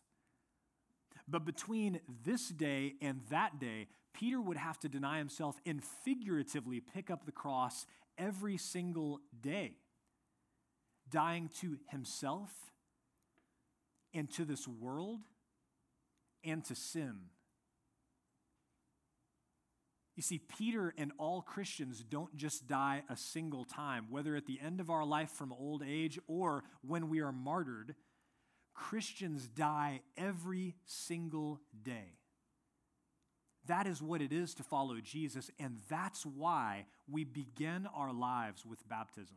But 1.28 1.44
between 1.44 2.00
this 2.24 2.48
day 2.48 2.94
and 3.00 3.20
that 3.30 3.60
day, 3.60 3.86
Peter 4.14 4.40
would 4.40 4.56
have 4.56 4.78
to 4.80 4.88
deny 4.88 5.18
himself 5.18 5.56
and 5.64 5.82
figuratively 5.82 6.80
pick 6.80 7.10
up 7.10 7.24
the 7.24 7.32
cross 7.32 7.86
every 8.18 8.56
single 8.56 9.20
day, 9.40 9.76
dying 11.08 11.50
to 11.60 11.78
himself 11.88 12.50
and 14.14 14.30
to 14.32 14.44
this 14.44 14.68
world 14.68 15.20
and 16.44 16.64
to 16.64 16.74
sin. 16.74 17.16
You 20.14 20.22
see, 20.22 20.38
Peter 20.38 20.92
and 20.98 21.12
all 21.18 21.40
Christians 21.40 22.04
don't 22.04 22.36
just 22.36 22.66
die 22.66 23.02
a 23.08 23.16
single 23.16 23.64
time, 23.64 24.06
whether 24.10 24.36
at 24.36 24.46
the 24.46 24.60
end 24.60 24.78
of 24.78 24.90
our 24.90 25.06
life 25.06 25.30
from 25.30 25.52
old 25.52 25.82
age 25.82 26.18
or 26.26 26.64
when 26.86 27.08
we 27.08 27.20
are 27.20 27.32
martyred. 27.32 27.94
Christians 28.74 29.48
die 29.48 30.02
every 30.16 30.76
single 30.84 31.60
day. 31.82 32.18
That 33.66 33.86
is 33.86 34.02
what 34.02 34.20
it 34.20 34.32
is 34.32 34.54
to 34.54 34.62
follow 34.62 34.96
Jesus, 35.00 35.50
and 35.58 35.78
that's 35.88 36.26
why 36.26 36.86
we 37.08 37.24
begin 37.24 37.86
our 37.94 38.12
lives 38.12 38.66
with 38.66 38.88
baptism. 38.88 39.36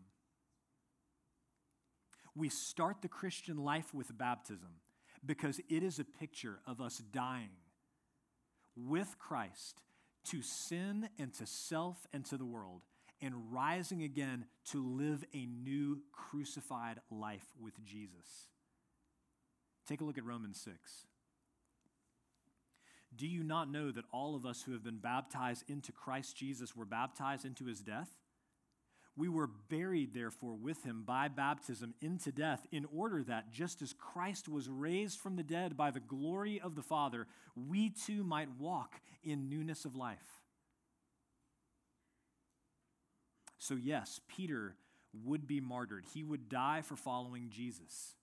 We 2.36 2.50
start 2.50 3.02
the 3.02 3.08
Christian 3.08 3.58
life 3.58 3.94
with 3.94 4.18
baptism 4.18 4.82
because 5.26 5.60
it 5.70 5.84
is 5.84 6.00
a 6.00 6.04
picture 6.04 6.60
of 6.66 6.82
us 6.82 6.98
dying 6.98 7.52
with 8.76 9.16
Christ 9.20 9.82
to 10.26 10.42
sin 10.42 11.10
and 11.20 11.34
to 11.36 11.46
self 11.46 12.08
and 12.12 12.26
to 12.26 12.38
the 12.38 12.46
world, 12.46 12.82
and 13.22 13.52
rising 13.52 14.04
again 14.04 14.46
to 14.72 14.84
live 14.84 15.24
a 15.34 15.46
new 15.46 16.02
crucified 16.12 17.00
life 17.10 17.46
with 17.60 17.74
Jesus. 17.86 18.50
Take 19.88 20.02
a 20.02 20.04
look 20.04 20.18
at 20.18 20.26
Romans 20.26 20.60
6. 20.62 21.06
Do 23.16 23.28
you 23.28 23.44
not 23.44 23.72
know 23.72 23.92
that 23.92 24.06
all 24.12 24.36
of 24.36 24.46
us 24.46 24.62
who 24.62 24.74
have 24.74 24.84
been 24.84 24.98
baptized 24.98 25.64
into 25.70 25.92
Christ 25.92 26.36
Jesus 26.36 26.76
were 26.76 26.86
baptized 26.86 27.46
into 27.46 27.66
his 27.66 27.82
death? 27.82 28.10
We 29.18 29.30
were 29.30 29.48
buried, 29.48 30.14
therefore, 30.14 30.56
with 30.56 30.84
him 30.84 31.04
by 31.06 31.30
baptism 31.30 31.94
into 32.02 32.34
death, 32.34 32.68
in 32.72 32.86
order 32.94 33.24
that, 33.24 33.52
just 33.52 33.82
as 33.82 33.94
Christ 33.94 34.50
was 34.50 34.68
raised 34.68 35.20
from 35.20 35.38
the 35.38 35.44
dead 35.44 35.78
by 35.78 35.92
the 35.92 36.02
glory 36.02 36.60
of 36.60 36.76
the 36.76 36.82
Father, 36.82 37.26
we 37.56 37.90
too 37.90 38.26
might 38.26 38.50
walk 38.60 39.00
in 39.24 39.48
newness 39.48 39.86
of 39.86 39.96
life. 39.96 40.42
So, 43.58 43.76
yes, 43.76 44.20
Peter 44.28 44.76
would 45.24 45.48
be 45.48 45.62
martyred. 45.62 46.04
He 46.14 46.24
would 46.24 46.50
die 46.50 46.82
for 46.82 46.98
following 46.98 47.50
Jesus. 47.50 48.16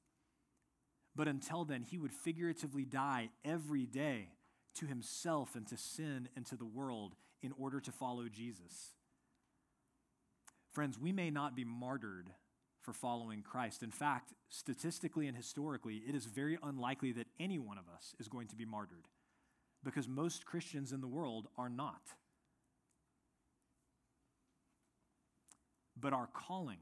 But 1.17 1.27
until 1.27 1.65
then, 1.65 1.83
he 1.83 1.97
would 1.97 2.13
figuratively 2.13 2.85
die 2.85 3.31
every 3.45 3.87
day 3.87 4.29
to 4.77 4.87
himself 4.87 5.55
and 5.55 5.67
to 5.69 5.77
sin 5.77 6.29
and 6.37 6.47
to 6.47 6.57
the 6.57 6.65
world 6.65 7.15
in 7.43 7.53
order 7.59 7.81
to 7.81 7.93
follow 7.93 8.29
Jesus. 8.29 8.95
Friends, 10.73 10.99
we 10.99 11.13
may 11.13 11.31
not 11.31 11.55
be 11.55 11.65
martyred 11.65 12.31
for 12.81 12.93
following 12.93 13.43
Christ. 13.43 13.83
In 13.83 13.91
fact, 13.91 14.33
statistically 14.49 15.29
and 15.29 15.37
historically, 15.37 16.03
it 16.09 16.15
is 16.15 16.27
very 16.27 16.59
unlikely 16.63 17.13
that 17.13 17.27
any 17.39 17.59
one 17.59 17.79
of 17.79 17.85
us 17.95 18.15
is 18.19 18.29
going 18.29 18.49
to 18.49 18.57
be 18.57 18.65
martyred 18.65 19.07
because 19.85 20.09
most 20.09 20.47
Christians 20.47 20.93
in 20.93 21.01
the 21.01 21.09
world 21.09 21.49
are 21.59 21.69
not. 21.69 22.03
But 25.99 26.13
our 26.13 26.29
calling 26.33 26.79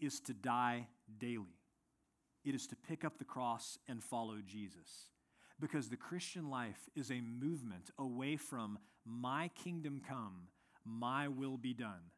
is 0.00 0.20
to 0.20 0.34
die 0.34 0.86
daily. 1.18 1.58
It 2.44 2.54
is 2.54 2.66
to 2.68 2.76
pick 2.76 3.04
up 3.04 3.18
the 3.18 3.24
cross 3.24 3.78
and 3.88 4.02
follow 4.02 4.36
Jesus. 4.46 5.10
Because 5.60 5.88
the 5.88 5.96
Christian 5.96 6.50
life 6.50 6.88
is 6.94 7.10
a 7.10 7.20
movement 7.20 7.90
away 7.98 8.36
from 8.36 8.78
my 9.04 9.50
kingdom 9.54 10.02
come, 10.06 10.48
my 10.84 11.28
will 11.28 11.56
be 11.56 11.72
done, 11.72 12.10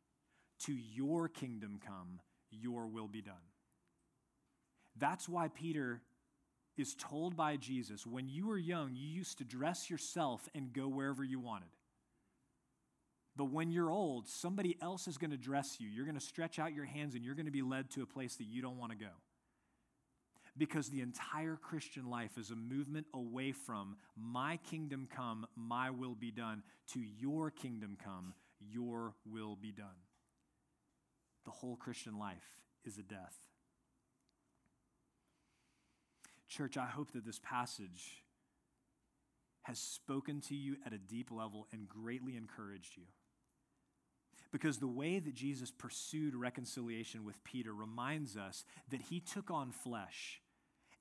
to 0.66 0.72
your 0.72 1.28
kingdom 1.28 1.78
come, 1.84 2.20
your 2.50 2.86
will 2.86 3.08
be 3.08 3.22
done. 3.22 3.34
That's 4.96 5.28
why 5.28 5.48
Peter 5.48 6.02
is 6.76 6.94
told 6.94 7.36
by 7.36 7.56
Jesus 7.56 8.06
when 8.06 8.28
you 8.28 8.46
were 8.46 8.58
young, 8.58 8.94
you 8.94 9.06
used 9.06 9.38
to 9.38 9.44
dress 9.44 9.88
yourself 9.90 10.48
and 10.54 10.72
go 10.72 10.88
wherever 10.88 11.22
you 11.22 11.38
wanted. 11.38 11.68
But 13.36 13.52
when 13.52 13.70
you're 13.70 13.90
old, 13.90 14.26
somebody 14.26 14.76
else 14.82 15.06
is 15.06 15.16
going 15.16 15.30
to 15.30 15.36
dress 15.36 15.76
you. 15.78 15.88
You're 15.88 16.04
going 16.04 16.18
to 16.18 16.24
stretch 16.24 16.58
out 16.58 16.74
your 16.74 16.84
hands 16.84 17.14
and 17.14 17.24
you're 17.24 17.36
going 17.36 17.46
to 17.46 17.52
be 17.52 17.62
led 17.62 17.90
to 17.90 18.02
a 18.02 18.06
place 18.06 18.34
that 18.36 18.46
you 18.46 18.60
don't 18.60 18.78
want 18.78 18.90
to 18.90 18.98
go. 18.98 19.12
Because 20.58 20.88
the 20.88 21.00
entire 21.00 21.56
Christian 21.56 22.10
life 22.10 22.36
is 22.36 22.50
a 22.50 22.56
movement 22.56 23.06
away 23.14 23.52
from 23.52 23.96
my 24.16 24.58
kingdom 24.68 25.08
come, 25.14 25.46
my 25.56 25.90
will 25.90 26.16
be 26.16 26.32
done, 26.32 26.64
to 26.92 27.00
your 27.00 27.50
kingdom 27.50 27.96
come, 28.04 28.34
your 28.60 29.14
will 29.24 29.56
be 29.56 29.70
done. 29.70 29.86
The 31.44 31.52
whole 31.52 31.76
Christian 31.76 32.18
life 32.18 32.58
is 32.84 32.98
a 32.98 33.02
death. 33.02 33.36
Church, 36.48 36.76
I 36.76 36.86
hope 36.86 37.12
that 37.12 37.24
this 37.24 37.38
passage 37.38 38.24
has 39.62 39.78
spoken 39.78 40.40
to 40.40 40.56
you 40.56 40.76
at 40.84 40.92
a 40.92 40.98
deep 40.98 41.30
level 41.30 41.68
and 41.72 41.88
greatly 41.88 42.36
encouraged 42.36 42.96
you. 42.96 43.04
Because 44.50 44.78
the 44.78 44.86
way 44.86 45.18
that 45.18 45.34
Jesus 45.34 45.70
pursued 45.70 46.34
reconciliation 46.34 47.24
with 47.24 47.44
Peter 47.44 47.72
reminds 47.72 48.36
us 48.36 48.64
that 48.90 49.02
he 49.02 49.20
took 49.20 49.50
on 49.50 49.70
flesh 49.70 50.40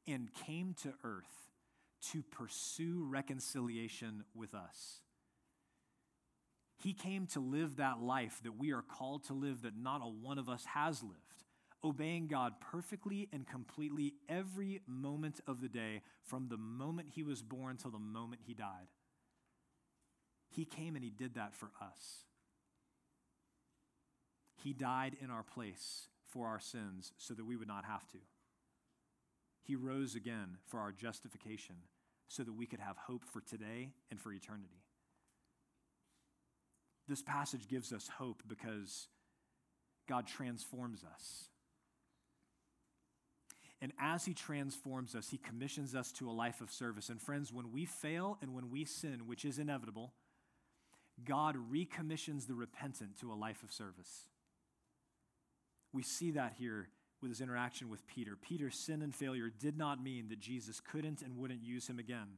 and 0.07 0.33
came 0.33 0.75
to 0.83 0.93
earth 1.03 1.51
to 2.11 2.23
pursue 2.23 3.05
reconciliation 3.09 4.23
with 4.33 4.53
us. 4.53 5.01
He 6.77 6.93
came 6.93 7.25
to 7.27 7.39
live 7.39 7.77
that 7.77 8.01
life 8.01 8.39
that 8.43 8.57
we 8.57 8.71
are 8.71 8.83
called 8.83 9.23
to 9.25 9.33
live 9.33 9.63
that 9.63 9.77
not 9.77 10.01
a 10.01 10.07
one 10.07 10.37
of 10.37 10.47
us 10.47 10.63
has 10.65 11.01
lived, 11.01 11.43
obeying 11.83 12.27
God 12.27 12.53
perfectly 12.61 13.27
and 13.33 13.47
completely 13.47 14.13
every 14.29 14.81
moment 14.87 15.41
of 15.47 15.59
the 15.59 15.69
day 15.69 16.01
from 16.23 16.49
the 16.49 16.57
moment 16.57 17.09
he 17.15 17.23
was 17.23 17.41
born 17.41 17.77
till 17.77 17.91
the 17.91 17.99
moment 17.99 18.41
he 18.45 18.53
died. 18.53 18.89
He 20.49 20.65
came 20.65 20.95
and 20.95 21.03
he 21.03 21.09
did 21.09 21.35
that 21.35 21.55
for 21.55 21.71
us. 21.81 22.25
He 24.63 24.73
died 24.73 25.17
in 25.21 25.29
our 25.29 25.43
place 25.43 26.09
for 26.25 26.47
our 26.47 26.59
sins 26.59 27.11
so 27.17 27.33
that 27.33 27.45
we 27.45 27.55
would 27.55 27.67
not 27.67 27.85
have 27.85 28.07
to. 28.09 28.17
He 29.67 29.75
rose 29.75 30.15
again 30.15 30.58
for 30.65 30.80
our 30.80 30.93
justification 30.93 31.75
so 32.30 32.41
that 32.41 32.53
we 32.53 32.65
could 32.65 32.80
have 32.80 32.95
hope 32.95 33.25
for 33.25 33.41
today 33.41 33.89
and 34.10 34.19
for 34.19 34.32
eternity. 34.32 34.86
This 37.06 37.21
passage 37.21 37.67
gives 37.67 37.91
us 37.91 38.10
hope 38.17 38.43
because 38.47 39.10
God 40.08 40.25
transforms 40.25 41.03
us. 41.03 41.49
And 43.82 43.91
as 43.99 44.23
He 44.23 44.34
transforms 44.34 45.15
us, 45.15 45.30
He 45.30 45.38
commissions 45.38 45.93
us 45.93 46.13
to 46.13 46.30
a 46.30 46.32
life 46.32 46.62
of 46.62 46.71
service. 46.71 47.10
And 47.10 47.21
friends, 47.21 47.51
when 47.51 47.73
we 47.73 47.86
fail 47.86 48.38
and 48.41 48.53
when 48.53 48.69
we 48.69 48.86
sin, 48.86 49.27
which 49.27 49.43
is 49.43 49.60
inevitable, 49.60 50.13
God 51.25 51.58
recommissions 51.69 52.45
the 52.45 52.56
repentant 52.56 53.19
to 53.19 53.34
a 53.34 53.36
life 53.36 53.63
of 53.63 53.71
service. 53.73 54.27
We 55.91 56.03
see 56.03 56.32
that 56.32 56.53
here 56.58 56.88
with 57.21 57.32
his 57.32 57.41
interaction 57.41 57.89
with 57.89 58.06
Peter. 58.08 58.36
Peter's 58.36 58.77
sin 58.77 59.01
and 59.01 59.15
failure 59.15 59.49
did 59.49 59.77
not 59.77 60.03
mean 60.03 60.30
that 60.30 60.39
Jesus 60.39 60.80
couldn't 60.80 61.21
and 61.21 61.38
wouldn't 61.38 61.63
use 61.63 61.88
him 61.88 61.99
again. 61.99 62.38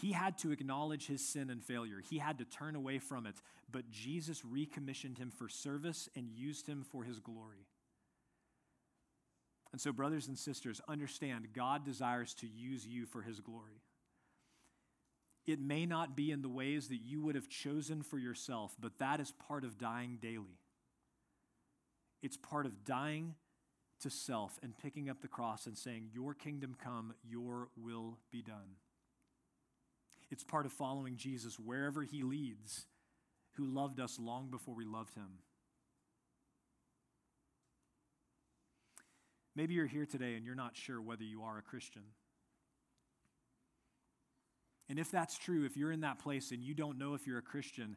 He 0.00 0.12
had 0.12 0.38
to 0.38 0.52
acknowledge 0.52 1.06
his 1.06 1.26
sin 1.26 1.50
and 1.50 1.62
failure. 1.62 2.00
He 2.08 2.18
had 2.18 2.38
to 2.38 2.44
turn 2.44 2.74
away 2.74 2.98
from 2.98 3.26
it, 3.26 3.36
but 3.70 3.90
Jesus 3.90 4.42
recommissioned 4.44 5.18
him 5.18 5.30
for 5.30 5.48
service 5.48 6.08
and 6.16 6.30
used 6.30 6.66
him 6.66 6.82
for 6.82 7.04
his 7.04 7.20
glory. 7.20 7.66
And 9.72 9.80
so, 9.80 9.92
brothers 9.92 10.28
and 10.28 10.38
sisters, 10.38 10.80
understand 10.88 11.48
God 11.54 11.84
desires 11.84 12.34
to 12.34 12.46
use 12.46 12.86
you 12.86 13.06
for 13.06 13.22
his 13.22 13.40
glory. 13.40 13.80
It 15.46 15.60
may 15.60 15.86
not 15.86 16.14
be 16.16 16.30
in 16.30 16.42
the 16.42 16.48
ways 16.48 16.88
that 16.88 17.00
you 17.02 17.20
would 17.22 17.34
have 17.34 17.48
chosen 17.48 18.02
for 18.02 18.18
yourself, 18.18 18.74
but 18.78 18.98
that 18.98 19.18
is 19.18 19.32
part 19.48 19.64
of 19.64 19.78
dying 19.78 20.18
daily. 20.20 20.58
It's 22.22 22.36
part 22.36 22.66
of 22.66 22.84
dying 22.84 23.34
to 24.02 24.10
self 24.10 24.58
and 24.62 24.76
picking 24.76 25.08
up 25.08 25.20
the 25.20 25.28
cross 25.28 25.66
and 25.66 25.76
saying, 25.76 26.08
Your 26.12 26.34
kingdom 26.34 26.76
come, 26.82 27.14
your 27.28 27.68
will 27.76 28.18
be 28.30 28.42
done. 28.42 28.76
It's 30.30 30.44
part 30.44 30.66
of 30.66 30.72
following 30.72 31.16
Jesus 31.16 31.58
wherever 31.58 32.02
he 32.02 32.22
leads, 32.22 32.86
who 33.56 33.66
loved 33.66 34.00
us 34.00 34.18
long 34.18 34.50
before 34.50 34.74
we 34.74 34.84
loved 34.84 35.14
him. 35.14 35.38
Maybe 39.54 39.74
you're 39.74 39.86
here 39.86 40.06
today 40.06 40.34
and 40.34 40.46
you're 40.46 40.54
not 40.54 40.76
sure 40.76 41.00
whether 41.00 41.24
you 41.24 41.42
are 41.42 41.58
a 41.58 41.62
Christian. 41.62 42.02
And 44.88 44.98
if 44.98 45.10
that's 45.10 45.36
true, 45.36 45.64
if 45.64 45.76
you're 45.76 45.92
in 45.92 46.00
that 46.00 46.18
place 46.18 46.50
and 46.52 46.62
you 46.62 46.74
don't 46.74 46.98
know 46.98 47.14
if 47.14 47.26
you're 47.26 47.38
a 47.38 47.42
Christian, 47.42 47.96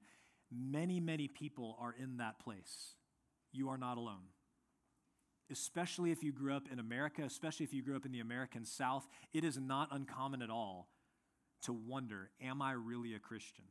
many, 0.51 0.99
many 0.99 1.29
people 1.29 1.77
are 1.79 1.95
in 1.97 2.17
that 2.17 2.39
place 2.39 2.95
you 3.55 3.69
are 3.69 3.77
not 3.77 3.97
alone. 3.97 4.23
Especially 5.51 6.11
if 6.11 6.23
you 6.23 6.31
grew 6.31 6.55
up 6.55 6.67
in 6.71 6.79
America, 6.79 7.21
especially 7.23 7.65
if 7.65 7.73
you 7.73 7.83
grew 7.83 7.95
up 7.95 8.05
in 8.05 8.11
the 8.11 8.19
American 8.19 8.65
South, 8.65 9.07
it 9.33 9.43
is 9.43 9.57
not 9.57 9.89
uncommon 9.91 10.41
at 10.41 10.49
all 10.49 10.89
to 11.63 11.73
wonder 11.73 12.31
Am 12.41 12.61
I 12.61 12.71
really 12.71 13.13
a 13.13 13.19
Christian? 13.19 13.65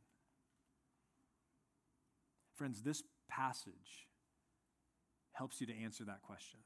Friends, 2.55 2.81
this 2.81 3.03
passage 3.29 4.07
helps 5.33 5.59
you 5.59 5.67
to 5.67 5.73
answer 5.77 6.05
that 6.05 6.21
question. 6.21 6.61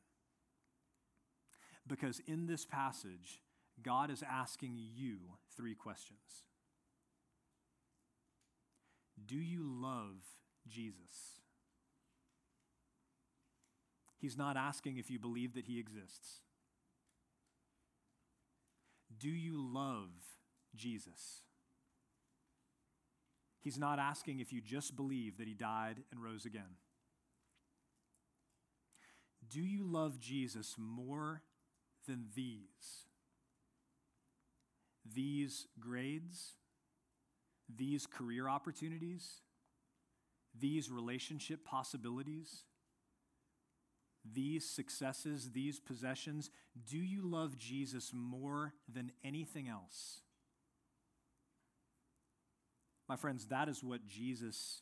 Because 1.88 2.22
in 2.28 2.46
this 2.46 2.66
passage, 2.66 3.42
God 3.82 4.12
is 4.12 4.24
asking 4.24 4.78
you 4.78 5.18
three 5.58 5.76
questions 5.76 6.44
Do 9.26 9.38
you 9.38 9.64
love 9.64 10.18
Jesus? 10.68 11.42
He's 14.20 14.38
not 14.38 14.58
asking 14.58 14.98
if 14.98 15.10
you 15.10 15.18
believe 15.18 15.54
that 15.54 15.66
he 15.66 15.80
exists. 15.80 16.42
Do 19.18 19.30
you 19.30 19.66
love 19.74 20.10
Jesus? 20.76 21.44
He's 23.62 23.78
not 23.78 23.98
asking 24.00 24.40
if 24.40 24.54
you 24.54 24.62
just 24.62 24.96
believe 24.96 25.38
that 25.38 25.48
he 25.48 25.54
died 25.54 25.98
and 26.12 26.22
rose 26.22 26.46
again. 26.46 26.78
Do 29.50 29.62
you 29.62 29.84
love 29.84 30.20
Jesus 30.20 30.76
more 30.78 31.42
than 32.08 32.26
these? 32.36 33.08
These 35.14 35.68
grades? 35.80 36.54
These 37.74 38.06
career 38.06 38.48
opportunities? 38.48 39.42
These 40.58 40.90
relationship 40.90 41.66
possibilities? 41.66 42.64
These 44.34 44.70
successes, 44.70 45.52
these 45.52 45.80
possessions, 45.80 46.50
do 46.90 46.98
you 46.98 47.22
love 47.24 47.58
Jesus 47.58 48.12
more 48.14 48.74
than 48.92 49.12
anything 49.24 49.68
else? 49.68 50.22
My 53.08 53.16
friends, 53.16 53.46
that 53.48 53.70
is 53.70 53.84
what 53.84 54.06
Jesus 54.06 54.82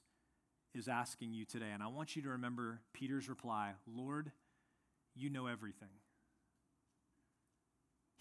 is 0.74 0.88
asking 0.88 1.34
you 1.34 1.45
today. 1.45 1.72
And 1.74 1.82
I 1.82 1.88
want 1.88 2.16
you 2.16 2.22
to 2.24 2.30
remember 2.30 2.82
Peter's 2.93 3.30
reply 3.30 3.72
Lord, 3.88 4.32
you 5.16 5.30
know 5.30 5.48
everything. 5.48 5.89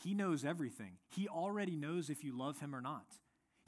He 0.02 0.14
knows 0.14 0.44
everything. 0.44 0.98
He 1.08 1.26
already 1.26 1.74
knows 1.74 2.10
if 2.10 2.22
you 2.22 2.36
love 2.36 2.60
him 2.60 2.74
or 2.74 2.80
not. 2.80 3.06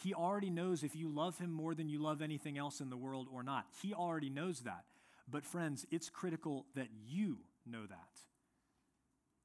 He 0.02 0.14
already 0.14 0.50
knows 0.50 0.84
if 0.84 0.94
you 0.94 1.08
love 1.08 1.38
him 1.38 1.50
more 1.50 1.74
than 1.74 1.88
you 1.88 2.00
love 2.00 2.22
anything 2.22 2.56
else 2.56 2.80
in 2.80 2.90
the 2.90 2.96
world 2.96 3.26
or 3.32 3.42
not. 3.42 3.66
He 3.82 3.92
already 3.92 4.30
knows 4.30 4.60
that. 4.60 4.84
But, 5.28 5.44
friends, 5.44 5.84
it's 5.90 6.08
critical 6.08 6.66
that 6.74 6.88
you 7.06 7.38
know 7.70 7.86
that. 7.86 8.20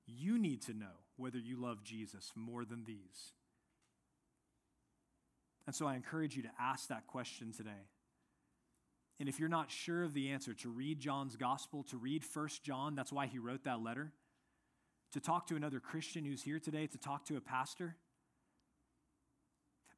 You 0.05 0.38
need 0.38 0.61
to 0.63 0.74
know 0.74 0.99
whether 1.17 1.38
you 1.38 1.61
love 1.61 1.84
Jesus 1.84 2.32
more 2.36 2.65
than 2.65 2.84
these. 2.86 3.34
And 5.65 5.76
so 5.76 5.88
I 5.88 5.95
encourage 5.95 6.36
you 6.36 6.43
to 6.43 6.51
ask 6.59 6.89
that 6.89 7.07
question 7.07 7.53
today. 7.53 7.88
And 9.19 9.30
if 9.30 9.39
you're 9.39 9.47
not 9.47 9.71
sure 9.71 10.03
of 10.03 10.13
the 10.13 10.32
answer, 10.32 10.53
to 10.55 10.69
read 10.69 10.99
John's 10.99 11.36
gospel, 11.36 11.84
to 11.84 11.97
read 11.97 12.26
First 12.26 12.63
John, 12.63 12.95
that's 12.95 13.13
why 13.13 13.28
he 13.28 13.39
wrote 13.39 13.63
that 13.63 13.82
letter, 13.82 14.11
to 15.13 15.19
talk 15.19 15.47
to 15.47 15.55
another 15.55 15.80
Christian 15.80 16.26
who's 16.26 16.41
here 16.41 16.59
today, 16.59 16.88
to 16.88 16.97
talk 16.97 17.26
to 17.26 17.38
a 17.38 17.41
pastor. 17.41 17.95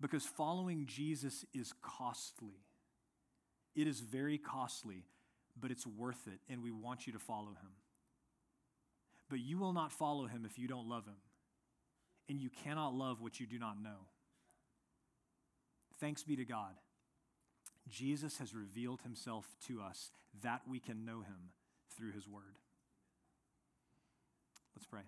Because 0.01 0.25
following 0.25 0.85
Jesus 0.85 1.45
is 1.53 1.73
costly. 1.81 2.59
It 3.75 3.87
is 3.87 4.01
very 4.01 4.37
costly, 4.37 5.05
but 5.59 5.71
it's 5.71 5.87
worth 5.87 6.27
it, 6.27 6.39
and 6.49 6.61
we 6.61 6.71
want 6.71 7.07
you 7.07 7.13
to 7.13 7.19
follow 7.19 7.49
him. 7.49 7.71
But 9.29 9.39
you 9.39 9.57
will 9.57 9.73
not 9.73 9.91
follow 9.91 10.27
him 10.27 10.45
if 10.45 10.59
you 10.59 10.67
don't 10.67 10.87
love 10.87 11.05
him, 11.05 11.17
and 12.29 12.39
you 12.39 12.49
cannot 12.63 12.93
love 12.93 13.21
what 13.21 13.39
you 13.39 13.47
do 13.47 13.57
not 13.57 13.81
know. 13.81 14.07
Thanks 15.99 16.23
be 16.23 16.35
to 16.35 16.45
God. 16.45 16.75
Jesus 17.89 18.37
has 18.39 18.53
revealed 18.53 19.01
himself 19.01 19.55
to 19.67 19.81
us 19.81 20.11
that 20.43 20.61
we 20.67 20.79
can 20.79 21.05
know 21.05 21.21
him 21.21 21.51
through 21.95 22.11
his 22.11 22.27
word. 22.27 22.59
Let's 24.75 24.85
pray. 24.85 25.03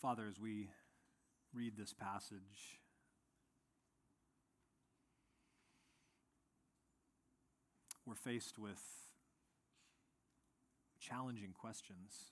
Father, 0.00 0.26
as 0.28 0.38
we 0.38 0.70
read 1.52 1.76
this 1.76 1.92
passage, 1.92 2.78
we're 8.06 8.14
faced 8.14 8.60
with 8.60 8.80
challenging 11.00 11.52
questions. 11.52 12.30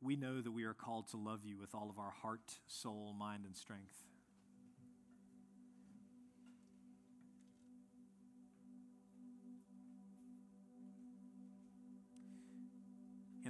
We 0.00 0.16
know 0.16 0.40
that 0.40 0.50
we 0.50 0.64
are 0.64 0.72
called 0.72 1.08
to 1.10 1.18
love 1.18 1.40
you 1.44 1.58
with 1.58 1.74
all 1.74 1.90
of 1.90 1.98
our 1.98 2.14
heart, 2.22 2.60
soul, 2.66 3.14
mind, 3.18 3.44
and 3.44 3.54
strength. 3.54 4.11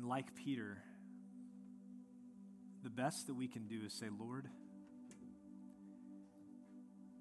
And 0.02 0.08
like 0.08 0.34
Peter, 0.34 0.78
the 2.82 2.90
best 2.90 3.28
that 3.28 3.34
we 3.34 3.46
can 3.46 3.68
do 3.68 3.82
is 3.86 3.92
say, 3.92 4.06
Lord, 4.18 4.48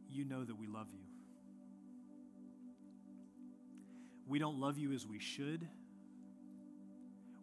you 0.09 0.25
know 0.25 0.43
that 0.43 0.57
we 0.57 0.65
love 0.65 0.87
you. 0.91 1.05
We 4.27 4.39
don't 4.39 4.59
love 4.59 4.79
you 4.79 4.93
as 4.93 5.05
we 5.05 5.19
should. 5.19 5.67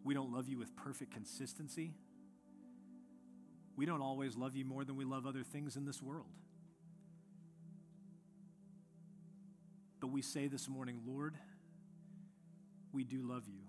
We 0.03 0.13
don't 0.13 0.33
love 0.33 0.49
you 0.49 0.57
with 0.57 0.75
perfect 0.75 1.13
consistency. 1.13 1.93
We 3.77 3.85
don't 3.85 4.01
always 4.01 4.35
love 4.35 4.57
you 4.57 4.65
more 4.65 4.83
than 4.83 4.97
we 4.97 5.05
love 5.05 5.25
other 5.25 5.43
things 5.43 5.77
in 5.77 5.85
this 5.85 6.03
world. 6.03 6.27
But 10.01 10.07
we 10.07 10.21
say 10.21 10.47
this 10.47 10.67
morning, 10.67 10.99
Lord, 11.07 11.35
we 12.91 13.05
do 13.05 13.21
love 13.21 13.47
you. 13.47 13.68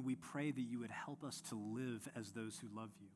And 0.00 0.06
we 0.06 0.14
pray 0.14 0.50
that 0.50 0.62
you 0.62 0.78
would 0.78 0.90
help 0.90 1.22
us 1.22 1.42
to 1.50 1.54
live 1.54 2.08
as 2.16 2.30
those 2.30 2.58
who 2.58 2.74
love 2.74 2.88
you, 3.02 3.08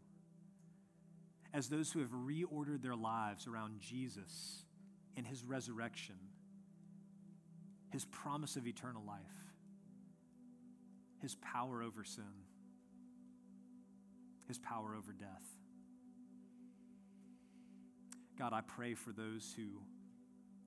as 1.54 1.70
those 1.70 1.90
who 1.90 2.00
have 2.00 2.10
reordered 2.10 2.82
their 2.82 2.94
lives 2.94 3.46
around 3.46 3.80
Jesus 3.80 4.66
and 5.16 5.26
his 5.26 5.42
resurrection, 5.42 6.16
his 7.90 8.04
promise 8.04 8.56
of 8.56 8.66
eternal 8.66 9.02
life, 9.06 9.16
his 11.22 11.36
power 11.36 11.82
over 11.82 12.04
sin, 12.04 12.44
his 14.46 14.58
power 14.58 14.94
over 14.94 15.12
death. 15.12 15.46
God, 18.38 18.52
I 18.52 18.60
pray 18.60 18.92
for 18.92 19.12
those 19.12 19.54
who 19.56 19.80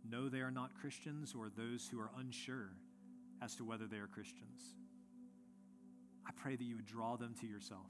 know 0.10 0.30
they 0.30 0.42
are 0.42 0.50
not 0.50 0.74
Christians 0.82 1.36
or 1.38 1.52
those 1.56 1.88
who 1.88 2.00
are 2.00 2.10
unsure 2.18 2.72
as 3.40 3.54
to 3.58 3.64
whether 3.64 3.86
they 3.86 3.98
are 3.98 4.08
Christians. 4.08 4.74
I 6.28 6.32
pray 6.36 6.56
that 6.56 6.64
you 6.64 6.76
would 6.76 6.86
draw 6.86 7.16
them 7.16 7.34
to 7.40 7.48
yourself. 7.48 7.88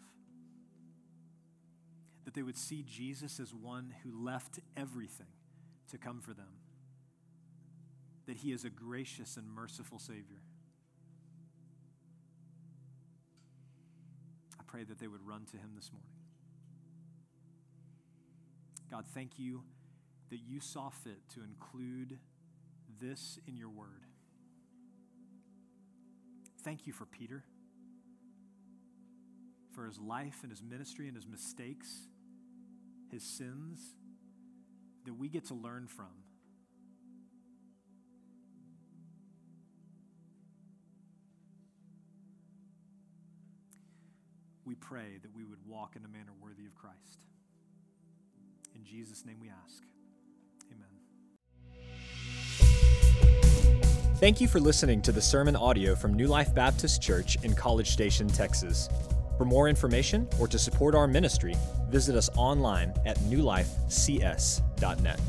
That 2.25 2.33
they 2.33 2.43
would 2.43 2.57
see 2.57 2.83
Jesus 2.83 3.39
as 3.39 3.53
one 3.53 3.95
who 4.03 4.23
left 4.23 4.59
everything 4.75 5.27
to 5.91 5.97
come 5.97 6.21
for 6.21 6.33
them. 6.33 6.59
That 8.27 8.37
he 8.37 8.51
is 8.51 8.63
a 8.63 8.69
gracious 8.69 9.37
and 9.37 9.49
merciful 9.49 9.97
Savior. 9.97 10.43
I 14.59 14.63
pray 14.67 14.83
that 14.83 14.99
they 14.99 15.07
would 15.07 15.25
run 15.25 15.45
to 15.45 15.57
him 15.57 15.71
this 15.75 15.91
morning. 15.91 16.09
God, 18.91 19.05
thank 19.13 19.39
you 19.39 19.63
that 20.29 20.39
you 20.45 20.59
saw 20.59 20.89
fit 20.89 21.27
to 21.33 21.41
include 21.43 22.19
this 22.99 23.39
in 23.47 23.57
your 23.57 23.69
word. 23.69 24.05
Thank 26.63 26.85
you 26.85 26.93
for 26.93 27.05
Peter 27.05 27.43
for 29.77 29.85
his 29.85 29.99
life 29.99 30.39
and 30.41 30.49
his 30.49 30.63
ministry 30.63 31.05
and 31.07 31.15
his 31.15 31.27
mistakes, 31.27 32.07
his 33.11 33.21
sins, 33.21 33.79
that 35.05 35.13
we 35.13 35.29
get 35.29 35.45
to 35.45 35.53
learn 35.53 35.85
from. 35.85 36.07
We 44.65 44.73
pray 44.73 45.19
that 45.21 45.35
we 45.35 45.43
would 45.43 45.59
walk 45.67 45.95
in 45.95 46.03
a 46.03 46.07
manner 46.07 46.33
worthy 46.41 46.65
of 46.65 46.73
Christ. 46.73 47.19
In 48.73 48.83
Jesus' 48.83 49.25
name 49.25 49.37
we 49.39 49.49
ask. 49.49 49.83
Amen. 50.71 50.87
Thank 54.15 54.41
you 54.41 54.47
for 54.47 54.59
listening 54.59 55.03
to 55.03 55.11
the 55.11 55.21
sermon 55.21 55.55
audio 55.55 55.93
from 55.93 56.15
New 56.15 56.25
Life 56.25 56.55
Baptist 56.55 56.99
Church 56.99 57.37
in 57.43 57.53
College 57.53 57.91
Station, 57.91 58.27
Texas. 58.27 58.89
For 59.37 59.45
more 59.45 59.69
information 59.69 60.27
or 60.39 60.47
to 60.47 60.57
support 60.57 60.95
our 60.95 61.07
ministry, 61.07 61.55
visit 61.89 62.15
us 62.15 62.29
online 62.35 62.93
at 63.05 63.19
newlifecs.net. 63.19 65.19